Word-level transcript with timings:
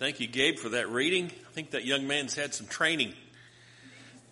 Thank 0.00 0.18
you, 0.18 0.28
Gabe, 0.28 0.56
for 0.56 0.70
that 0.70 0.88
reading. 0.88 1.26
I 1.26 1.52
think 1.52 1.72
that 1.72 1.84
young 1.84 2.06
man's 2.06 2.34
had 2.34 2.54
some 2.54 2.66
training. 2.66 3.12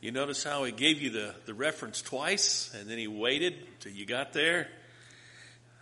You 0.01 0.13
notice 0.13 0.43
how 0.43 0.65
he 0.65 0.73
gave 0.73 1.03
you 1.03 1.11
the, 1.11 1.35
the 1.45 1.53
reference 1.53 2.01
twice 2.01 2.75
and 2.75 2.89
then 2.89 2.97
he 2.97 3.07
waited 3.07 3.53
till 3.81 3.93
you 3.93 4.07
got 4.07 4.33
there? 4.33 4.69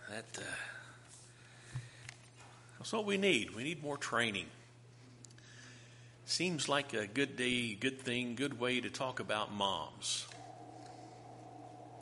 That, 0.09 0.25
uh, 0.39 1.77
that's 2.77 2.91
what 2.91 3.05
we 3.05 3.15
need. 3.15 3.55
We 3.55 3.63
need 3.63 3.81
more 3.81 3.95
training. 3.95 4.47
Seems 6.25 6.67
like 6.67 6.93
a 6.93 7.07
good 7.07 7.37
day, 7.37 7.73
good 7.73 8.01
thing, 8.01 8.35
good 8.35 8.59
way 8.59 8.81
to 8.81 8.89
talk 8.89 9.21
about 9.21 9.53
moms. 9.53 10.27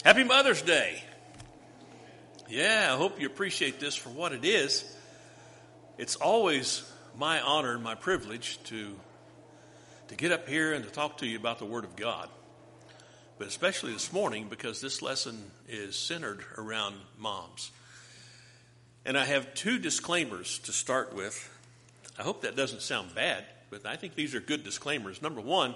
Happy 0.04 0.24
Mother's 0.24 0.64
Day. 0.64 1.04
Yeah, 2.50 2.90
I 2.92 2.98
hope 2.98 3.22
you 3.22 3.28
appreciate 3.28 3.80
this 3.80 3.94
for 3.94 4.10
what 4.10 4.32
it 4.32 4.44
is. 4.44 4.92
It's 6.00 6.16
always 6.16 6.92
my 7.18 7.40
honor 7.40 7.74
and 7.74 7.84
my 7.84 7.96
privilege 7.96 8.60
to, 8.66 8.96
to 10.10 10.16
get 10.16 10.32
up 10.32 10.48
here 10.48 10.74
and 10.74 10.84
to 10.84 10.92
talk 10.92 11.18
to 11.20 11.26
you 11.26 11.38
about 11.38 11.60
the 11.60 11.66
Word 11.66 11.84
of 11.84 11.96
God. 11.96 12.30
But 13.38 13.48
especially 13.48 13.94
this 13.94 14.12
morning 14.12 14.48
because 14.50 14.82
this 14.82 15.02
lesson 15.02 15.52
is 15.68 15.96
centered 15.96 16.44
around 16.58 16.96
moms. 17.18 17.72
And 19.06 19.18
I 19.18 19.26
have 19.26 19.54
two 19.54 19.78
disclaimers 19.78 20.60
to 20.60 20.72
start 20.72 21.14
with. 21.14 21.50
I 22.18 22.24
hope 22.24 22.42
that 22.42 22.56
doesn't 22.56 22.82
sound 22.82 23.14
bad, 23.14 23.46
but 23.70 23.86
I 23.86 23.96
think 23.96 24.16
these 24.16 24.36
are 24.36 24.40
good 24.40 24.64
disclaimers. 24.64 25.22
Number 25.22 25.42
one, 25.42 25.76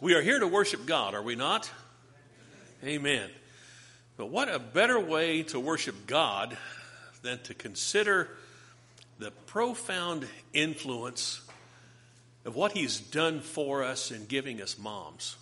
we 0.00 0.14
are 0.14 0.22
here 0.22 0.38
to 0.38 0.46
worship 0.46 0.86
God, 0.86 1.14
are 1.14 1.22
we 1.22 1.34
not? 1.34 1.70
Amen. 2.84 3.28
But 4.16 4.26
what 4.26 4.52
a 4.52 4.58
better 4.58 4.98
way 4.98 5.44
to 5.44 5.58
worship 5.58 6.06
God 6.06 6.56
than 7.22 7.38
to 7.44 7.54
consider 7.54 8.28
the 9.18 9.30
profound 9.46 10.26
influence 10.52 11.40
of 12.44 12.54
what 12.54 12.72
he's 12.72 13.00
done 13.00 13.40
for 13.40 13.84
us 13.84 14.10
in 14.10 14.26
giving 14.26 14.62
us 14.62 14.78
moms. 14.78 15.36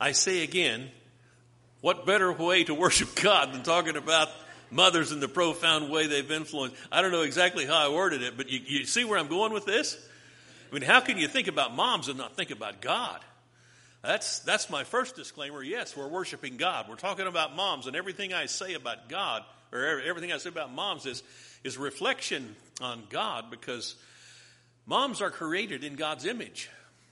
I 0.00 0.12
say 0.12 0.42
again, 0.42 0.90
what 1.80 2.06
better 2.06 2.32
way 2.32 2.64
to 2.64 2.74
worship 2.74 3.14
God 3.22 3.52
than 3.52 3.62
talking 3.62 3.96
about 3.96 4.28
mothers 4.70 5.12
in 5.12 5.20
the 5.20 5.28
profound 5.28 5.90
way 5.90 6.06
they've 6.06 6.30
influenced? 6.30 6.76
I 6.90 7.02
don't 7.02 7.12
know 7.12 7.22
exactly 7.22 7.66
how 7.66 7.76
I 7.76 7.92
worded 7.92 8.22
it, 8.22 8.36
but 8.36 8.48
you, 8.48 8.60
you 8.64 8.84
see 8.86 9.04
where 9.04 9.18
I'm 9.18 9.28
going 9.28 9.52
with 9.52 9.66
this? 9.66 9.98
I 10.70 10.74
mean, 10.74 10.82
how 10.82 11.00
can 11.00 11.18
you 11.18 11.28
think 11.28 11.48
about 11.48 11.74
moms 11.74 12.08
and 12.08 12.16
not 12.16 12.36
think 12.36 12.50
about 12.50 12.80
God? 12.80 13.20
That's, 14.02 14.40
that's 14.40 14.70
my 14.70 14.84
first 14.84 15.14
disclaimer. 15.14 15.62
Yes, 15.62 15.96
we're 15.96 16.08
worshiping 16.08 16.56
God. 16.56 16.86
We're 16.88 16.96
talking 16.96 17.26
about 17.26 17.54
moms, 17.54 17.86
and 17.86 17.94
everything 17.94 18.32
I 18.32 18.46
say 18.46 18.74
about 18.74 19.08
God 19.08 19.44
or 19.72 20.00
everything 20.00 20.32
I 20.32 20.38
said 20.38 20.52
about 20.52 20.72
moms 20.72 21.06
is, 21.06 21.22
is 21.64 21.78
reflection 21.78 22.54
on 22.80 23.04
God 23.08 23.50
because 23.50 23.96
moms 24.86 25.20
are 25.20 25.30
created 25.30 25.82
in 25.84 25.94
God's 25.94 26.26
image. 26.26 26.68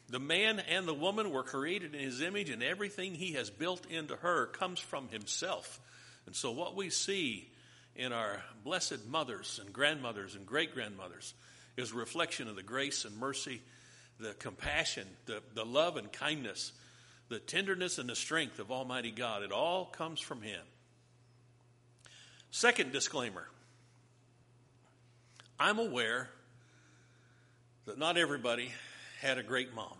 The 0.08 0.20
man 0.20 0.60
and 0.60 0.86
the 0.86 0.94
woman 0.94 1.30
were 1.30 1.44
created 1.44 1.94
in 1.94 2.00
his 2.00 2.20
image, 2.20 2.50
and 2.50 2.62
everything 2.62 3.14
he 3.14 3.32
has 3.32 3.48
built 3.48 3.86
into 3.86 4.16
her 4.16 4.46
comes 4.46 4.80
from 4.80 5.08
himself. 5.08 5.80
And 6.26 6.34
so, 6.34 6.50
what 6.50 6.74
we 6.74 6.90
see 6.90 7.48
in 7.94 8.12
our 8.12 8.42
blessed 8.64 9.06
mothers 9.08 9.60
and 9.62 9.72
grandmothers 9.72 10.34
and 10.34 10.44
great 10.44 10.74
grandmothers 10.74 11.34
is 11.76 11.92
a 11.92 11.96
reflection 11.96 12.48
of 12.48 12.56
the 12.56 12.62
grace 12.62 13.04
and 13.04 13.16
mercy, 13.16 13.62
the 14.18 14.34
compassion, 14.34 15.06
the, 15.26 15.42
the 15.54 15.64
love 15.64 15.96
and 15.96 16.12
kindness, 16.12 16.72
the 17.28 17.38
tenderness 17.38 17.98
and 17.98 18.08
the 18.08 18.16
strength 18.16 18.58
of 18.58 18.72
Almighty 18.72 19.12
God. 19.12 19.44
It 19.44 19.52
all 19.52 19.86
comes 19.86 20.18
from 20.18 20.42
Him. 20.42 20.60
Second 22.50 22.92
disclaimer 22.92 23.46
I'm 25.58 25.78
aware 25.78 26.30
that 27.86 27.98
not 27.98 28.16
everybody 28.16 28.72
had 29.20 29.38
a 29.38 29.42
great 29.42 29.74
mom. 29.74 29.96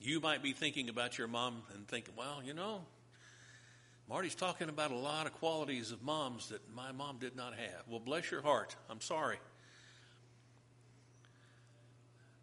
You 0.00 0.20
might 0.20 0.42
be 0.42 0.52
thinking 0.52 0.88
about 0.88 1.18
your 1.18 1.28
mom 1.28 1.62
and 1.74 1.86
thinking, 1.86 2.14
well, 2.16 2.40
you 2.44 2.54
know, 2.54 2.80
Marty's 4.08 4.34
talking 4.34 4.68
about 4.68 4.90
a 4.90 4.96
lot 4.96 5.26
of 5.26 5.34
qualities 5.34 5.92
of 5.92 6.02
moms 6.02 6.48
that 6.48 6.60
my 6.74 6.90
mom 6.90 7.18
did 7.18 7.36
not 7.36 7.54
have. 7.54 7.84
Well, 7.88 8.00
bless 8.00 8.30
your 8.30 8.42
heart. 8.42 8.74
I'm 8.88 9.00
sorry. 9.00 9.36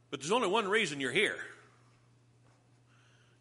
But 0.09 0.22
there's 0.22 0.31
only 0.31 0.47
one 0.47 0.69
reason 0.69 1.01
you're 1.01 1.12
here. 1.12 1.38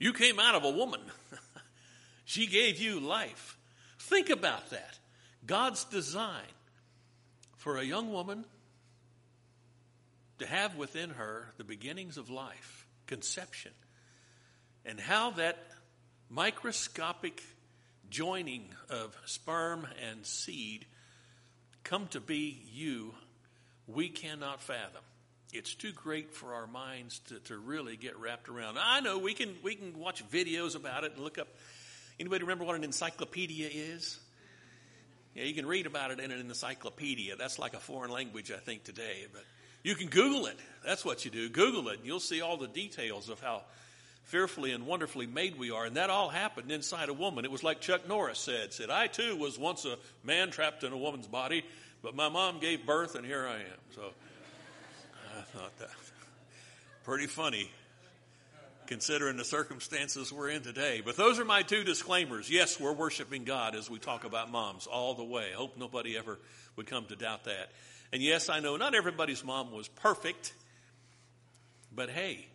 You 0.00 0.12
came 0.12 0.40
out 0.40 0.56
of 0.56 0.64
a 0.64 0.70
woman. 0.70 1.00
she 2.24 2.48
gave 2.48 2.80
you 2.80 2.98
life. 2.98 3.56
Think 4.00 4.30
about 4.30 4.70
that. 4.70 4.98
God's 5.46 5.84
design 5.84 6.42
for 7.56 7.78
a 7.78 7.84
young 7.84 8.12
woman 8.12 8.44
to 10.38 10.46
have 10.46 10.76
within 10.76 11.10
her 11.10 11.52
the 11.56 11.64
beginnings 11.64 12.16
of 12.18 12.28
life, 12.28 12.86
conception, 13.06 13.72
and 14.84 15.00
how 15.00 15.30
that 15.32 15.58
microscopic 16.28 17.42
joining 18.10 18.64
of 18.90 19.16
sperm 19.24 19.86
and 20.10 20.26
seed 20.26 20.86
come 21.84 22.08
to 22.08 22.20
be 22.20 22.62
you, 22.72 23.14
we 23.86 24.08
cannot 24.08 24.60
fathom. 24.60 25.02
It's 25.52 25.74
too 25.74 25.92
great 25.92 26.34
for 26.34 26.54
our 26.54 26.66
minds 26.66 27.20
to, 27.28 27.38
to 27.40 27.56
really 27.56 27.96
get 27.96 28.18
wrapped 28.18 28.48
around. 28.48 28.78
I 28.80 29.00
know 29.00 29.18
we 29.18 29.32
can 29.32 29.54
we 29.62 29.76
can 29.76 29.98
watch 29.98 30.28
videos 30.28 30.74
about 30.74 31.04
it 31.04 31.12
and 31.14 31.22
look 31.22 31.38
up. 31.38 31.48
Anybody 32.18 32.42
remember 32.42 32.64
what 32.64 32.74
an 32.76 32.84
encyclopedia 32.84 33.68
is? 33.72 34.18
Yeah, 35.36 35.44
you 35.44 35.52
can 35.52 35.66
read 35.66 35.84
about 35.84 36.10
it 36.10 36.18
in 36.18 36.30
an 36.30 36.40
encyclopedia. 36.40 37.36
That's 37.36 37.58
like 37.58 37.74
a 37.74 37.78
foreign 37.78 38.10
language, 38.10 38.50
I 38.50 38.56
think, 38.56 38.84
today. 38.84 39.26
But 39.30 39.44
you 39.82 39.94
can 39.94 40.08
Google 40.08 40.46
it. 40.46 40.58
That's 40.82 41.04
what 41.04 41.26
you 41.26 41.30
do. 41.30 41.50
Google 41.50 41.90
it, 41.90 42.00
you'll 42.02 42.20
see 42.20 42.40
all 42.40 42.56
the 42.56 42.66
details 42.66 43.28
of 43.28 43.38
how 43.40 43.60
fearfully 44.24 44.72
and 44.72 44.86
wonderfully 44.86 45.26
made 45.26 45.58
we 45.58 45.70
are. 45.70 45.84
And 45.84 45.96
that 45.98 46.08
all 46.08 46.30
happened 46.30 46.72
inside 46.72 47.10
a 47.10 47.12
woman. 47.12 47.44
It 47.44 47.50
was 47.50 47.62
like 47.62 47.82
Chuck 47.82 48.08
Norris 48.08 48.38
said, 48.38 48.72
said, 48.72 48.88
I 48.88 49.08
too 49.08 49.36
was 49.36 49.58
once 49.58 49.84
a 49.84 49.98
man 50.24 50.50
trapped 50.50 50.84
in 50.84 50.92
a 50.92 50.96
woman's 50.96 51.26
body, 51.26 51.64
but 52.02 52.16
my 52.16 52.30
mom 52.30 52.58
gave 52.58 52.86
birth 52.86 53.14
and 53.14 53.26
here 53.26 53.46
I 53.46 53.56
am. 53.56 53.80
So 53.94 54.02
I 55.38 55.42
thought 55.42 55.78
that 55.80 55.90
pretty 57.04 57.26
funny 57.26 57.70
considering 58.86 59.36
the 59.36 59.44
circumstances 59.44 60.32
we're 60.32 60.48
in 60.48 60.62
today. 60.62 61.02
But 61.04 61.16
those 61.16 61.38
are 61.38 61.44
my 61.44 61.62
two 61.62 61.84
disclaimers. 61.84 62.50
Yes, 62.50 62.80
we're 62.80 62.92
worshiping 62.92 63.44
God 63.44 63.74
as 63.74 63.90
we 63.90 63.98
talk 63.98 64.24
about 64.24 64.50
moms 64.50 64.86
all 64.86 65.14
the 65.14 65.24
way. 65.24 65.50
I 65.52 65.56
hope 65.56 65.76
nobody 65.76 66.16
ever 66.16 66.38
would 66.76 66.86
come 66.86 67.04
to 67.06 67.16
doubt 67.16 67.44
that. 67.44 67.70
And 68.12 68.22
yes, 68.22 68.48
I 68.48 68.60
know 68.60 68.76
not 68.76 68.94
everybody's 68.94 69.44
mom 69.44 69.72
was 69.72 69.88
perfect, 69.88 70.54
but 71.94 72.08
hey, 72.08 72.46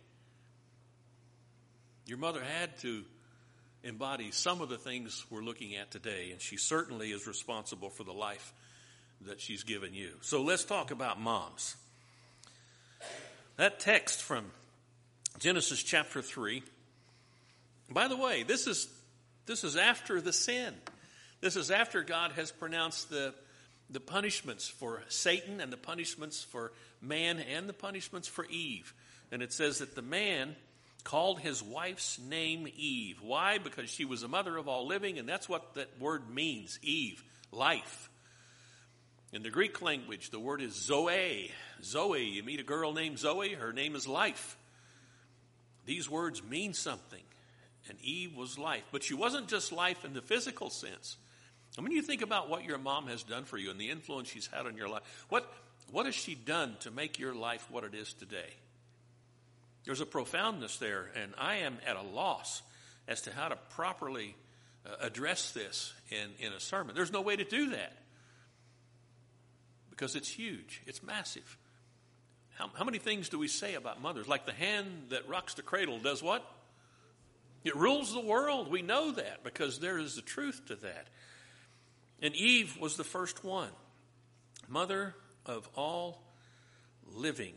your 2.06 2.18
mother 2.18 2.42
had 2.42 2.78
to 2.80 3.04
embody 3.84 4.30
some 4.30 4.60
of 4.60 4.68
the 4.68 4.78
things 4.78 5.24
we're 5.30 5.42
looking 5.42 5.76
at 5.76 5.90
today, 5.90 6.30
and 6.32 6.40
she 6.40 6.56
certainly 6.56 7.10
is 7.10 7.26
responsible 7.26 7.90
for 7.90 8.04
the 8.04 8.12
life 8.12 8.52
that 9.26 9.40
she's 9.40 9.62
given 9.62 9.94
you. 9.94 10.10
So 10.20 10.42
let's 10.42 10.64
talk 10.64 10.90
about 10.90 11.20
moms. 11.20 11.76
That 13.56 13.80
text 13.80 14.22
from 14.22 14.50
Genesis 15.42 15.82
chapter 15.82 16.22
3. 16.22 16.62
By 17.90 18.06
the 18.06 18.16
way, 18.16 18.44
this 18.44 18.68
is, 18.68 18.86
this 19.44 19.64
is 19.64 19.74
after 19.74 20.20
the 20.20 20.32
sin. 20.32 20.72
This 21.40 21.56
is 21.56 21.72
after 21.72 22.04
God 22.04 22.30
has 22.36 22.52
pronounced 22.52 23.10
the, 23.10 23.34
the 23.90 23.98
punishments 23.98 24.68
for 24.68 25.02
Satan 25.08 25.60
and 25.60 25.72
the 25.72 25.76
punishments 25.76 26.44
for 26.44 26.70
man 27.00 27.40
and 27.40 27.68
the 27.68 27.72
punishments 27.72 28.28
for 28.28 28.46
Eve. 28.46 28.94
And 29.32 29.42
it 29.42 29.52
says 29.52 29.80
that 29.80 29.96
the 29.96 30.00
man 30.00 30.54
called 31.02 31.40
his 31.40 31.60
wife's 31.60 32.20
name 32.20 32.68
Eve. 32.76 33.18
Why? 33.20 33.58
Because 33.58 33.90
she 33.90 34.04
was 34.04 34.20
the 34.20 34.28
mother 34.28 34.56
of 34.56 34.68
all 34.68 34.86
living, 34.86 35.18
and 35.18 35.28
that's 35.28 35.48
what 35.48 35.74
that 35.74 35.88
word 35.98 36.30
means 36.32 36.78
Eve, 36.82 37.20
life. 37.50 38.10
In 39.32 39.42
the 39.42 39.50
Greek 39.50 39.82
language, 39.82 40.30
the 40.30 40.38
word 40.38 40.62
is 40.62 40.76
Zoe. 40.76 41.50
Zoe. 41.82 42.22
You 42.22 42.44
meet 42.44 42.60
a 42.60 42.62
girl 42.62 42.92
named 42.92 43.18
Zoe, 43.18 43.54
her 43.54 43.72
name 43.72 43.96
is 43.96 44.06
life. 44.06 44.56
These 45.84 46.08
words 46.08 46.42
mean 46.42 46.74
something. 46.74 47.22
And 47.88 47.98
Eve 48.00 48.36
was 48.36 48.58
life. 48.58 48.84
But 48.92 49.02
she 49.02 49.14
wasn't 49.14 49.48
just 49.48 49.72
life 49.72 50.04
in 50.04 50.14
the 50.14 50.22
physical 50.22 50.70
sense. 50.70 51.16
I 51.78 51.80
mean, 51.80 51.92
you 51.92 52.02
think 52.02 52.22
about 52.22 52.48
what 52.48 52.64
your 52.64 52.78
mom 52.78 53.08
has 53.08 53.22
done 53.22 53.44
for 53.44 53.56
you 53.56 53.70
and 53.70 53.80
the 53.80 53.90
influence 53.90 54.28
she's 54.28 54.46
had 54.46 54.66
on 54.66 54.76
your 54.76 54.88
life. 54.88 55.02
What, 55.28 55.52
what 55.90 56.06
has 56.06 56.14
she 56.14 56.34
done 56.34 56.76
to 56.80 56.90
make 56.90 57.18
your 57.18 57.34
life 57.34 57.66
what 57.70 57.82
it 57.84 57.94
is 57.94 58.12
today? 58.12 58.50
There's 59.84 60.00
a 60.00 60.06
profoundness 60.06 60.76
there, 60.76 61.10
and 61.20 61.32
I 61.38 61.56
am 61.56 61.78
at 61.86 61.96
a 61.96 62.02
loss 62.02 62.62
as 63.08 63.22
to 63.22 63.32
how 63.32 63.48
to 63.48 63.56
properly 63.70 64.36
uh, 64.86 64.90
address 65.00 65.52
this 65.52 65.92
in, 66.10 66.46
in 66.46 66.52
a 66.52 66.60
sermon. 66.60 66.94
There's 66.94 67.12
no 67.12 67.20
way 67.20 67.36
to 67.36 67.44
do 67.44 67.70
that 67.70 67.96
because 69.90 70.14
it's 70.14 70.28
huge, 70.28 70.82
it's 70.86 71.02
massive. 71.02 71.56
How, 72.62 72.70
how 72.74 72.84
many 72.84 72.98
things 72.98 73.28
do 73.28 73.40
we 73.40 73.48
say 73.48 73.74
about 73.74 74.00
mothers? 74.00 74.28
Like 74.28 74.46
the 74.46 74.52
hand 74.52 75.06
that 75.08 75.28
rocks 75.28 75.54
the 75.54 75.62
cradle 75.62 75.98
does 75.98 76.22
what? 76.22 76.48
It 77.64 77.74
rules 77.74 78.14
the 78.14 78.20
world. 78.20 78.70
We 78.70 78.82
know 78.82 79.10
that 79.10 79.42
because 79.42 79.80
there 79.80 79.98
is 79.98 80.14
the 80.14 80.22
truth 80.22 80.62
to 80.66 80.76
that. 80.76 81.08
And 82.20 82.36
Eve 82.36 82.76
was 82.80 82.96
the 82.96 83.04
first 83.04 83.42
one. 83.42 83.70
mother 84.68 85.14
of 85.44 85.68
all 85.74 86.22
living, 87.14 87.54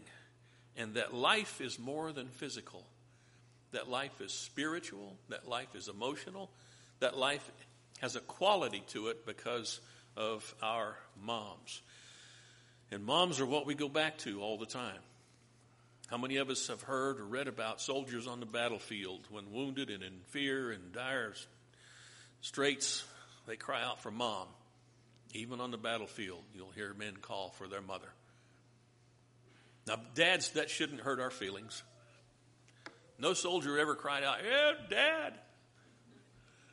and 0.76 0.96
that 0.96 1.14
life 1.14 1.62
is 1.62 1.78
more 1.78 2.12
than 2.12 2.28
physical, 2.28 2.84
that 3.74 3.88
life 3.88 4.20
is 4.22 4.34
spiritual, 4.34 5.16
that 5.30 5.48
life 5.48 5.76
is 5.76 5.88
emotional, 5.88 6.50
that 7.00 7.16
life 7.16 7.52
has 8.00 8.16
a 8.16 8.22
quality 8.22 8.84
to 8.88 9.10
it 9.10 9.24
because 9.26 9.80
of 10.18 10.56
our 10.64 10.98
moms. 11.24 11.84
And 12.96 13.04
moms 13.04 13.42
are 13.42 13.46
what 13.46 13.66
we 13.66 13.76
go 13.76 13.90
back 13.90 14.20
to 14.20 14.40
all 14.40 14.58
the 14.58 14.66
time. 14.66 15.02
How 16.08 16.16
many 16.18 16.38
of 16.38 16.50
us 16.50 16.68
have 16.68 16.82
heard 16.82 17.20
or 17.20 17.26
read 17.26 17.50
about 17.50 17.82
soldiers 17.82 18.26
on 18.26 18.40
the 18.40 18.46
battlefield 18.46 19.28
when 19.30 19.52
wounded 19.52 19.90
and 19.90 20.02
in 20.02 20.14
fear 20.30 20.72
and 20.72 20.94
dire 20.94 21.34
straits, 22.40 23.04
they 23.48 23.58
cry 23.58 23.84
out 23.84 24.02
for 24.02 24.12
mom. 24.12 24.48
Even 25.34 25.60
on 25.60 25.72
the 25.72 25.78
battlefield, 25.78 26.42
you'll 26.54 26.72
hear 26.72 26.94
men 26.94 27.18
call 27.22 27.50
for 27.58 27.68
their 27.68 27.82
mother. 27.82 28.08
Now, 29.86 29.98
dads, 30.14 30.52
that 30.52 30.70
shouldn't 30.70 31.02
hurt 31.02 31.20
our 31.20 31.32
feelings. 31.32 31.84
No 33.20 33.34
soldier 33.34 33.78
ever 33.78 33.96
cried 33.96 34.24
out, 34.24 34.38
Yeah, 34.50 34.72
dad. 34.90 35.34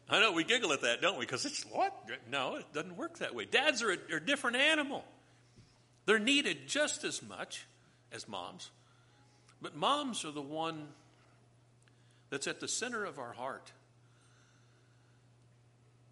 I 0.09 0.21
know 0.21 0.31
we 0.31 0.45
giggle 0.45 0.73
at 0.73 0.83
that, 0.83 1.03
don't 1.03 1.19
we? 1.19 1.27
Because 1.27 1.47
it's 1.47 1.65
what? 1.65 1.93
No, 2.31 2.55
it 2.55 2.73
doesn't 2.73 2.97
work 2.97 3.19
that 3.19 3.35
way. 3.35 3.45
Dads 3.45 3.83
are 3.83 3.91
a, 3.91 3.97
are 4.13 4.19
a 4.19 4.25
different 4.25 4.59
animal. 4.59 5.05
They're 6.07 6.19
needed 6.19 6.67
just 6.67 7.05
as 7.05 7.23
much 7.23 7.65
as 8.11 8.29
moms. 8.29 8.71
But 9.61 9.77
moms 9.77 10.25
are 10.25 10.33
the 10.33 10.43
one 10.43 10.89
that's 12.31 12.47
at 12.47 12.61
the 12.61 12.69
center 12.69 13.05
of 13.05 13.19
our 13.19 13.33
heart. 13.33 13.71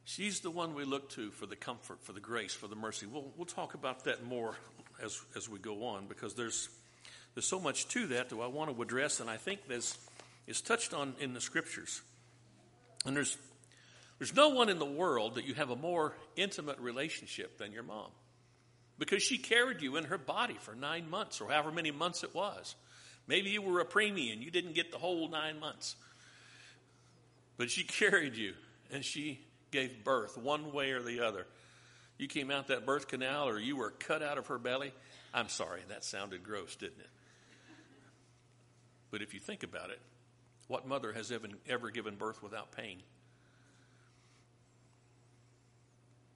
She's 0.04 0.40
the 0.40 0.50
one 0.50 0.74
we 0.74 0.84
look 0.84 1.10
to 1.10 1.30
for 1.30 1.46
the 1.46 1.56
comfort, 1.56 2.02
for 2.02 2.12
the 2.12 2.20
grace, 2.20 2.52
for 2.52 2.68
the 2.68 2.76
mercy. 2.76 3.06
We'll, 3.06 3.32
we'll 3.36 3.46
talk 3.46 3.74
about 3.74 4.04
that 4.04 4.24
more 4.24 4.54
as, 5.02 5.20
as 5.36 5.48
we 5.48 5.58
go 5.58 5.84
on 5.86 6.06
because 6.06 6.34
there's, 6.34 6.68
there's 7.34 7.46
so 7.46 7.60
much 7.60 7.88
to 7.88 8.06
that 8.08 8.28
that 8.28 8.36
I 8.36 8.46
want 8.46 8.74
to 8.74 8.82
address, 8.82 9.20
and 9.20 9.30
I 9.30 9.36
think 9.36 9.66
this 9.66 9.98
is 10.46 10.60
touched 10.60 10.94
on 10.94 11.14
in 11.20 11.32
the 11.32 11.40
scriptures. 11.40 12.02
And 13.06 13.16
there's, 13.16 13.36
there's 14.18 14.34
no 14.34 14.50
one 14.50 14.68
in 14.68 14.78
the 14.78 14.84
world 14.84 15.36
that 15.36 15.44
you 15.44 15.54
have 15.54 15.70
a 15.70 15.76
more 15.76 16.14
intimate 16.36 16.78
relationship 16.78 17.58
than 17.58 17.72
your 17.72 17.82
mom 17.82 18.10
because 19.00 19.22
she 19.22 19.38
carried 19.38 19.80
you 19.80 19.96
in 19.96 20.04
her 20.04 20.18
body 20.18 20.58
for 20.60 20.74
nine 20.74 21.08
months 21.08 21.40
or 21.40 21.48
however 21.48 21.72
many 21.72 21.90
months 21.90 22.22
it 22.22 22.34
was. 22.34 22.76
Maybe 23.26 23.48
you 23.48 23.62
were 23.62 23.80
a 23.80 23.84
preemie 23.86 24.30
and 24.30 24.42
you 24.42 24.50
didn't 24.50 24.74
get 24.74 24.92
the 24.92 24.98
whole 24.98 25.28
nine 25.28 25.58
months. 25.58 25.96
But 27.56 27.70
she 27.70 27.82
carried 28.00 28.36
you 28.36 28.52
and 28.92 29.02
she 29.02 29.40
gave 29.70 30.04
birth 30.04 30.36
one 30.36 30.72
way 30.72 30.90
or 30.90 31.02
the 31.02 31.26
other. 31.26 31.46
You 32.18 32.28
came 32.28 32.50
out 32.50 32.68
that 32.68 32.84
birth 32.84 33.08
canal 33.08 33.48
or 33.48 33.58
you 33.58 33.74
were 33.74 33.90
cut 33.90 34.22
out 34.22 34.36
of 34.36 34.48
her 34.48 34.58
belly. 34.58 34.92
I'm 35.32 35.48
sorry, 35.48 35.80
that 35.88 36.04
sounded 36.04 36.44
gross, 36.44 36.76
didn't 36.76 37.00
it? 37.00 37.10
But 39.10 39.22
if 39.22 39.32
you 39.32 39.40
think 39.40 39.62
about 39.62 39.88
it, 39.88 40.00
what 40.68 40.86
mother 40.86 41.14
has 41.14 41.32
ever, 41.32 41.48
ever 41.66 41.90
given 41.90 42.16
birth 42.16 42.42
without 42.42 42.70
pain? 42.72 43.02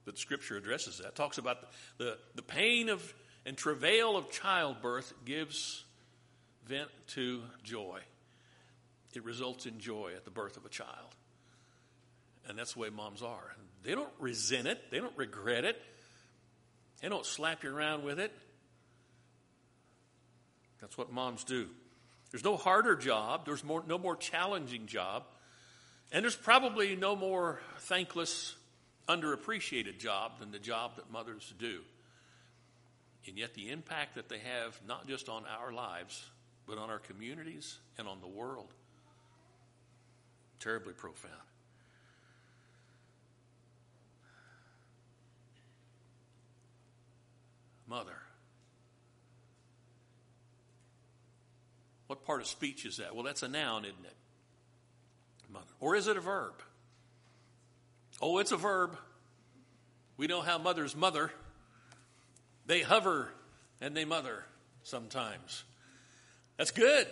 But 0.05 0.17
Scripture 0.17 0.57
addresses 0.57 0.99
that. 0.99 1.15
Talks 1.15 1.37
about 1.37 1.61
the, 1.97 2.03
the, 2.03 2.17
the 2.35 2.41
pain 2.41 2.89
of 2.89 3.13
and 3.45 3.55
travail 3.55 4.17
of 4.17 4.31
childbirth 4.31 5.13
gives 5.23 5.83
vent 6.67 6.89
to 7.07 7.43
joy. 7.63 7.99
It 9.13 9.23
results 9.23 9.65
in 9.65 9.79
joy 9.79 10.11
at 10.15 10.25
the 10.25 10.31
birth 10.31 10.57
of 10.57 10.65
a 10.65 10.69
child. 10.69 11.15
And 12.47 12.57
that's 12.57 12.73
the 12.73 12.79
way 12.79 12.89
moms 12.89 13.21
are. 13.21 13.55
They 13.83 13.93
don't 13.93 14.11
resent 14.19 14.67
it, 14.67 14.91
they 14.91 14.99
don't 14.99 15.15
regret 15.15 15.63
it, 15.63 15.79
they 17.01 17.09
don't 17.09 17.25
slap 17.25 17.63
you 17.63 17.75
around 17.75 18.03
with 18.03 18.19
it. 18.19 18.31
That's 20.81 20.97
what 20.97 21.11
moms 21.11 21.43
do. 21.43 21.67
There's 22.31 22.43
no 22.43 22.57
harder 22.57 22.95
job, 22.95 23.45
there's 23.45 23.63
more, 23.63 23.83
no 23.87 23.97
more 23.97 24.15
challenging 24.15 24.87
job, 24.87 25.23
and 26.11 26.23
there's 26.23 26.35
probably 26.35 26.95
no 26.95 27.15
more 27.15 27.61
thankless, 27.81 28.55
underappreciated 29.07 29.99
job 29.99 30.39
than 30.39 30.51
the 30.51 30.59
job 30.59 30.95
that 30.95 31.11
mothers 31.11 31.53
do. 31.59 31.81
And 33.27 33.37
yet, 33.37 33.53
the 33.53 33.69
impact 33.69 34.15
that 34.15 34.29
they 34.29 34.39
have, 34.39 34.79
not 34.87 35.07
just 35.07 35.29
on 35.29 35.43
our 35.45 35.71
lives, 35.71 36.23
but 36.67 36.77
on 36.77 36.89
our 36.89 36.99
communities 36.99 37.77
and 37.97 38.07
on 38.07 38.21
the 38.21 38.27
world. 38.27 38.73
Terribly 40.59 40.93
profound. 40.93 41.33
Mother. 47.87 48.17
What 52.07 52.23
part 52.25 52.41
of 52.41 52.47
speech 52.47 52.85
is 52.85 52.97
that? 52.97 53.15
Well, 53.15 53.23
that's 53.23 53.43
a 53.43 53.47
noun, 53.47 53.85
isn't 53.85 54.05
it? 54.05 54.15
Mother. 55.51 55.65
Or 55.79 55.95
is 55.95 56.07
it 56.07 56.17
a 56.17 56.21
verb? 56.21 56.53
Oh, 58.21 58.39
it's 58.39 58.51
a 58.51 58.57
verb. 58.57 58.97
We 60.17 60.27
know 60.27 60.41
how 60.41 60.57
mothers 60.57 60.95
mother. 60.95 61.31
They 62.65 62.81
hover 62.81 63.29
and 63.81 63.95
they 63.95 64.05
mother 64.05 64.43
sometimes. 64.83 65.63
That's 66.57 66.71
good. 66.71 67.07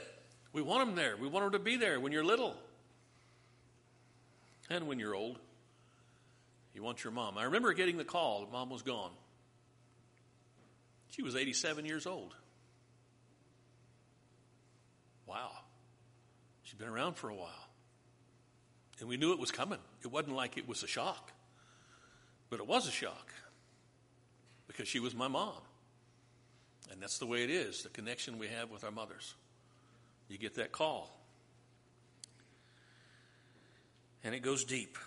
We 0.53 0.61
want 0.61 0.87
them 0.87 0.95
there. 0.95 1.17
We 1.17 1.27
want 1.27 1.45
them 1.45 1.59
to 1.59 1.63
be 1.63 1.77
there 1.77 1.99
when 1.99 2.11
you're 2.11 2.23
little 2.23 2.55
and 4.69 4.87
when 4.87 4.99
you're 4.99 5.15
old. 5.15 5.37
You 6.73 6.81
want 6.81 7.03
your 7.03 7.13
mom. 7.13 7.37
I 7.37 7.43
remember 7.43 7.73
getting 7.73 7.97
the 7.97 8.05
call 8.05 8.41
that 8.41 8.51
mom 8.51 8.69
was 8.69 8.81
gone. 8.81 9.11
She 11.09 11.21
was 11.21 11.35
87 11.35 11.85
years 11.85 12.07
old. 12.07 12.33
Wow. 15.27 15.51
She'd 16.63 16.79
been 16.79 16.87
around 16.87 17.15
for 17.15 17.29
a 17.29 17.35
while. 17.35 17.67
And 18.99 19.09
we 19.09 19.17
knew 19.17 19.33
it 19.33 19.39
was 19.39 19.51
coming. 19.51 19.79
It 20.03 20.11
wasn't 20.11 20.35
like 20.35 20.57
it 20.57 20.67
was 20.67 20.83
a 20.83 20.87
shock, 20.87 21.31
but 22.49 22.59
it 22.59 22.67
was 22.67 22.87
a 22.87 22.91
shock 22.91 23.33
because 24.67 24.87
she 24.87 24.99
was 24.99 25.15
my 25.15 25.27
mom. 25.27 25.61
And 26.91 27.01
that's 27.01 27.17
the 27.17 27.25
way 27.25 27.43
it 27.43 27.49
is 27.49 27.83
the 27.83 27.89
connection 27.89 28.37
we 28.37 28.47
have 28.47 28.69
with 28.69 28.83
our 28.83 28.91
mothers. 28.91 29.33
You 30.29 30.37
get 30.37 30.55
that 30.55 30.71
call, 30.71 31.15
and 34.23 34.33
it 34.33 34.39
goes 34.39 34.63
deep. 34.63 34.97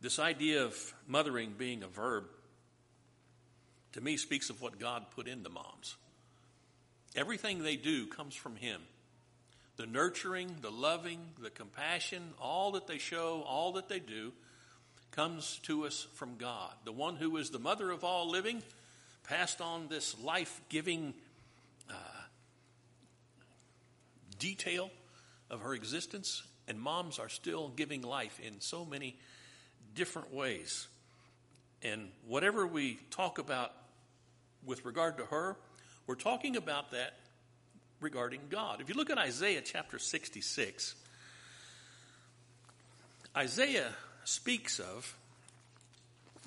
This 0.00 0.18
idea 0.18 0.64
of 0.64 0.94
mothering 1.06 1.54
being 1.56 1.82
a 1.82 1.88
verb, 1.88 2.24
to 3.92 4.00
me, 4.00 4.16
speaks 4.16 4.50
of 4.50 4.60
what 4.60 4.78
God 4.78 5.06
put 5.14 5.28
into 5.28 5.48
moms. 5.48 5.96
Everything 7.14 7.62
they 7.62 7.76
do 7.76 8.06
comes 8.06 8.34
from 8.34 8.56
Him. 8.56 8.82
The 9.76 9.86
nurturing, 9.86 10.56
the 10.62 10.70
loving, 10.70 11.20
the 11.42 11.50
compassion, 11.50 12.22
all 12.40 12.72
that 12.72 12.86
they 12.86 12.98
show, 12.98 13.44
all 13.46 13.72
that 13.72 13.88
they 13.88 13.98
do, 13.98 14.32
comes 15.10 15.60
to 15.64 15.86
us 15.86 16.06
from 16.14 16.36
God. 16.36 16.72
The 16.84 16.92
one 16.92 17.16
who 17.16 17.36
is 17.36 17.50
the 17.50 17.58
mother 17.58 17.90
of 17.90 18.04
all 18.04 18.30
living 18.30 18.62
passed 19.24 19.60
on 19.60 19.88
this 19.88 20.18
life 20.22 20.60
giving 20.68 21.14
uh, 21.90 21.94
detail 24.38 24.90
of 25.50 25.60
her 25.60 25.74
existence, 25.74 26.42
and 26.68 26.80
moms 26.80 27.18
are 27.18 27.28
still 27.28 27.68
giving 27.68 28.02
life 28.02 28.40
in 28.40 28.60
so 28.60 28.84
many 28.84 29.16
different 29.94 30.32
ways. 30.32 30.88
And 31.82 32.10
whatever 32.26 32.66
we 32.66 32.98
talk 33.10 33.38
about 33.38 33.72
with 34.64 34.84
regard 34.84 35.18
to 35.18 35.24
her, 35.26 35.56
we're 36.06 36.14
talking 36.14 36.56
about 36.56 36.92
that 36.92 37.14
regarding 38.00 38.40
God. 38.50 38.80
If 38.80 38.88
you 38.88 38.94
look 38.94 39.10
at 39.10 39.18
Isaiah 39.18 39.62
chapter 39.62 39.98
66, 39.98 40.94
Isaiah 43.36 43.92
speaks 44.24 44.78
of 44.78 45.16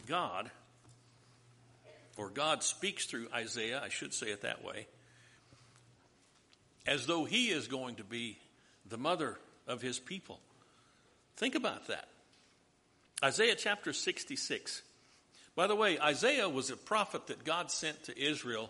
God 0.07 0.49
or 2.17 2.29
God 2.29 2.63
speaks 2.63 3.05
through 3.05 3.27
Isaiah, 3.33 3.81
I 3.83 3.89
should 3.89 4.13
say 4.13 4.27
it 4.27 4.41
that 4.41 4.63
way, 4.63 4.87
as 6.85 7.05
though 7.05 7.23
he 7.23 7.49
is 7.49 7.67
going 7.67 7.95
to 7.95 8.03
be 8.03 8.37
the 8.87 8.97
mother 8.97 9.37
of 9.67 9.81
his 9.81 9.99
people. 9.99 10.39
Think 11.37 11.55
about 11.55 11.87
that. 11.87 12.09
Isaiah 13.23 13.55
chapter 13.55 13.93
66. 13.93 14.81
By 15.55 15.67
the 15.67 15.75
way, 15.75 15.99
Isaiah 15.99 16.49
was 16.49 16.69
a 16.69 16.77
prophet 16.77 17.27
that 17.27 17.45
God 17.45 17.71
sent 17.71 18.03
to 18.05 18.19
Israel 18.19 18.69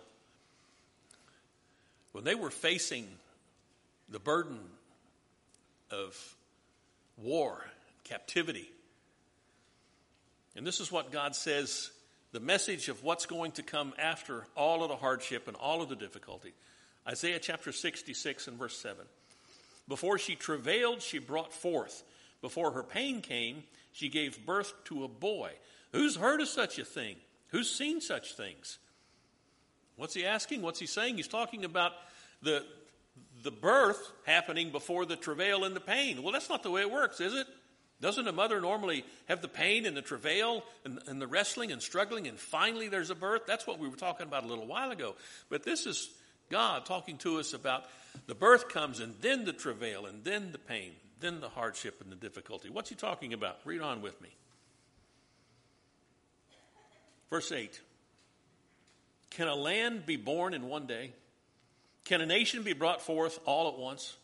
when 2.12 2.24
they 2.24 2.34
were 2.34 2.50
facing 2.50 3.06
the 4.08 4.18
burden 4.18 4.58
of 5.90 6.36
war, 7.16 7.64
captivity. 8.04 8.70
And 10.56 10.66
this 10.66 10.80
is 10.80 10.90
what 10.90 11.12
God 11.12 11.36
says 11.36 11.90
the 12.32 12.40
message 12.40 12.88
of 12.88 13.02
what's 13.02 13.26
going 13.26 13.52
to 13.52 13.62
come 13.62 13.92
after 13.98 14.44
all 14.56 14.82
of 14.82 14.88
the 14.88 14.96
hardship 14.96 15.48
and 15.48 15.56
all 15.56 15.82
of 15.82 15.88
the 15.88 15.96
difficulty. 15.96 16.52
Isaiah 17.06 17.40
chapter 17.40 17.72
66 17.72 18.48
and 18.48 18.58
verse 18.58 18.76
7. 18.76 19.04
Before 19.88 20.18
she 20.18 20.36
travailed, 20.36 21.02
she 21.02 21.18
brought 21.18 21.52
forth. 21.52 22.04
Before 22.40 22.70
her 22.72 22.82
pain 22.82 23.20
came, 23.20 23.64
she 23.92 24.08
gave 24.08 24.46
birth 24.46 24.72
to 24.84 25.04
a 25.04 25.08
boy. 25.08 25.50
Who's 25.92 26.16
heard 26.16 26.40
of 26.40 26.48
such 26.48 26.78
a 26.78 26.84
thing? 26.84 27.16
Who's 27.48 27.70
seen 27.70 28.00
such 28.00 28.34
things? 28.34 28.78
What's 30.00 30.14
he 30.14 30.24
asking? 30.24 30.62
What's 30.62 30.80
he 30.80 30.86
saying? 30.86 31.18
He's 31.18 31.28
talking 31.28 31.66
about 31.66 31.92
the, 32.40 32.64
the 33.42 33.50
birth 33.50 34.12
happening 34.24 34.70
before 34.70 35.04
the 35.04 35.14
travail 35.14 35.64
and 35.64 35.76
the 35.76 35.80
pain. 35.80 36.22
Well, 36.22 36.32
that's 36.32 36.48
not 36.48 36.62
the 36.62 36.70
way 36.70 36.80
it 36.80 36.90
works, 36.90 37.20
is 37.20 37.34
it? 37.34 37.46
Doesn't 38.00 38.26
a 38.26 38.32
mother 38.32 38.62
normally 38.62 39.04
have 39.28 39.42
the 39.42 39.48
pain 39.48 39.84
and 39.84 39.94
the 39.94 40.00
travail 40.00 40.64
and, 40.86 41.00
and, 41.06 41.20
the 41.20 41.26
wrestling 41.26 41.70
and 41.70 41.82
struggling, 41.82 42.28
and 42.28 42.38
finally 42.38 42.88
there's 42.88 43.10
a 43.10 43.14
birth? 43.14 43.42
That's 43.46 43.66
what 43.66 43.78
we 43.78 43.90
were 43.90 43.96
talking 43.96 44.26
about 44.26 44.42
a 44.42 44.46
little 44.46 44.66
while 44.66 44.90
ago. 44.90 45.16
But 45.50 45.64
this 45.64 45.84
is 45.84 46.08
God 46.48 46.86
talking 46.86 47.18
to 47.18 47.38
us 47.38 47.52
about 47.52 47.84
the 48.26 48.34
birth 48.34 48.70
comes, 48.70 49.00
and 49.00 49.14
then 49.20 49.44
the 49.44 49.52
travail, 49.52 50.06
and 50.06 50.24
then 50.24 50.50
the 50.52 50.58
pain, 50.58 50.92
then 51.20 51.40
the 51.40 51.50
hardship 51.50 52.00
and 52.00 52.10
the 52.10 52.16
difficulty. 52.16 52.70
What's 52.70 52.88
he 52.88 52.94
talking 52.94 53.34
about? 53.34 53.58
Read 53.66 53.82
on 53.82 54.00
with 54.00 54.18
me. 54.22 54.30
Verse 57.28 57.52
8 57.52 57.78
Can 59.40 59.48
a 59.48 59.54
land 59.54 60.04
be 60.04 60.16
born 60.16 60.52
in 60.52 60.68
one 60.68 60.86
day? 60.86 61.14
Can 62.04 62.20
a 62.20 62.26
nation 62.26 62.62
be 62.62 62.74
brought 62.74 63.00
forth 63.00 63.40
all 63.46 63.68
at 63.68 63.78
once? 63.78 64.14